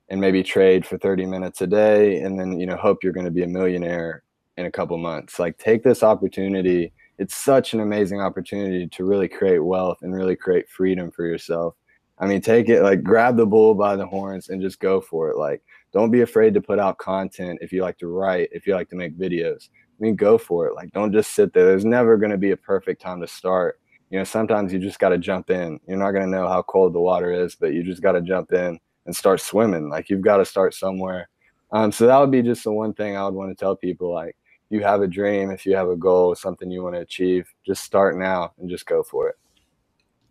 [0.10, 3.26] and maybe trade for 30 minutes a day and then, you know, hope you're going
[3.26, 4.24] to be a millionaire
[4.58, 5.40] in a couple months.
[5.40, 6.92] Like, take this opportunity.
[7.22, 11.76] It's such an amazing opportunity to really create wealth and really create freedom for yourself.
[12.18, 15.30] I mean, take it like grab the bull by the horns and just go for
[15.30, 15.38] it.
[15.38, 15.62] Like,
[15.94, 18.90] don't be afraid to put out content if you like to write, if you like
[18.90, 19.70] to make videos
[20.02, 20.74] I mean, go for it.
[20.74, 21.66] Like, don't just sit there.
[21.66, 23.80] There's never going to be a perfect time to start.
[24.10, 25.80] You know, sometimes you just got to jump in.
[25.88, 28.22] You're not going to know how cold the water is, but you just got to
[28.22, 29.90] jump in and start swimming.
[29.90, 31.30] Like, you've got to start somewhere.
[31.72, 34.12] Um, so that would be just the one thing I would want to tell people.
[34.12, 34.36] Like,
[34.72, 37.84] you have a dream, if you have a goal, something you want to achieve, just
[37.84, 39.36] start now and just go for it.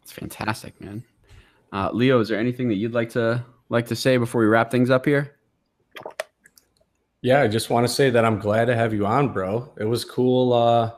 [0.03, 1.05] It's fantastic, man.
[1.73, 4.71] Uh, Leo, is there anything that you'd like to like to say before we wrap
[4.71, 5.37] things up here?
[7.23, 9.73] Yeah, I just want to say that I'm glad to have you on, bro.
[9.79, 10.93] It was cool uh,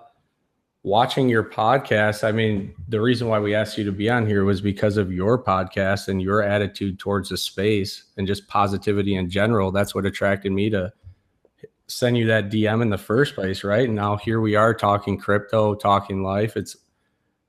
[0.84, 2.22] watching your podcast.
[2.22, 5.12] I mean, the reason why we asked you to be on here was because of
[5.12, 9.72] your podcast and your attitude towards the space and just positivity in general.
[9.72, 10.92] That's what attracted me to
[11.92, 13.86] send you that DM in the first place, right?
[13.86, 16.56] And now here we are talking crypto, talking life.
[16.56, 16.76] It's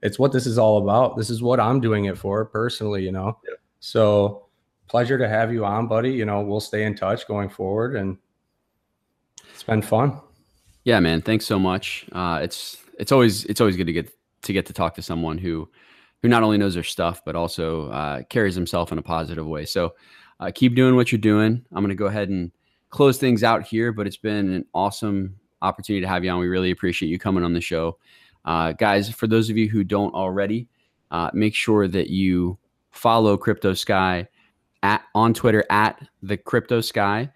[0.01, 1.15] it's what this is all about.
[1.15, 3.37] This is what I'm doing it for personally, you know.
[3.47, 3.55] Yeah.
[3.79, 4.47] So
[4.87, 6.11] pleasure to have you on, buddy.
[6.11, 8.17] You know, we'll stay in touch going forward and
[9.53, 10.19] it's been fun.
[10.83, 11.21] Yeah, man.
[11.21, 12.05] Thanks so much.
[12.11, 14.11] Uh, it's it's always it's always good to get
[14.43, 15.69] to get to talk to someone who
[16.21, 19.65] who not only knows their stuff but also uh, carries himself in a positive way.
[19.65, 19.95] So
[20.39, 21.65] uh, keep doing what you're doing.
[21.71, 22.51] I'm going to go ahead and
[22.93, 26.39] close things out here, but it's been an awesome opportunity to have you on.
[26.39, 27.97] We really appreciate you coming on the show,
[28.45, 29.09] uh, guys.
[29.09, 30.67] For those of you who don't already,
[31.11, 32.57] uh, make sure that you
[32.91, 34.27] follow Crypto Sky
[34.83, 37.29] at on Twitter at the Crypto Sky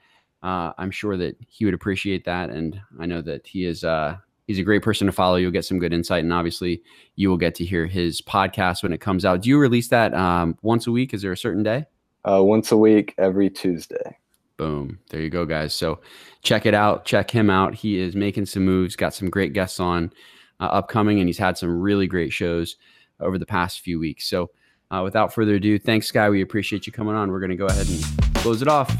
[0.43, 3.83] uh, I'm sure that he would appreciate that, and I know that he is.
[3.83, 5.35] Uh, he's a great person to follow.
[5.35, 6.83] You'll get some good insight, and obviously,
[7.15, 9.41] you will get to hear his podcast when it comes out.
[9.41, 11.13] Do you release that um, once a week?
[11.13, 11.85] Is there a certain day?
[12.23, 14.17] Uh, once a week, every Tuesday.
[14.57, 14.99] Boom.
[15.09, 15.73] There you go, guys.
[15.73, 15.99] So
[16.41, 17.05] check it out.
[17.05, 17.75] Check him out.
[17.75, 18.95] He is making some moves.
[18.95, 20.11] Got some great guests on
[20.59, 22.75] uh, upcoming, and he's had some really great shows
[23.19, 24.27] over the past few weeks.
[24.27, 24.49] So
[24.89, 26.29] uh, without further ado, thanks, Sky.
[26.29, 27.31] We appreciate you coming on.
[27.31, 28.95] We're going to go ahead and close it off.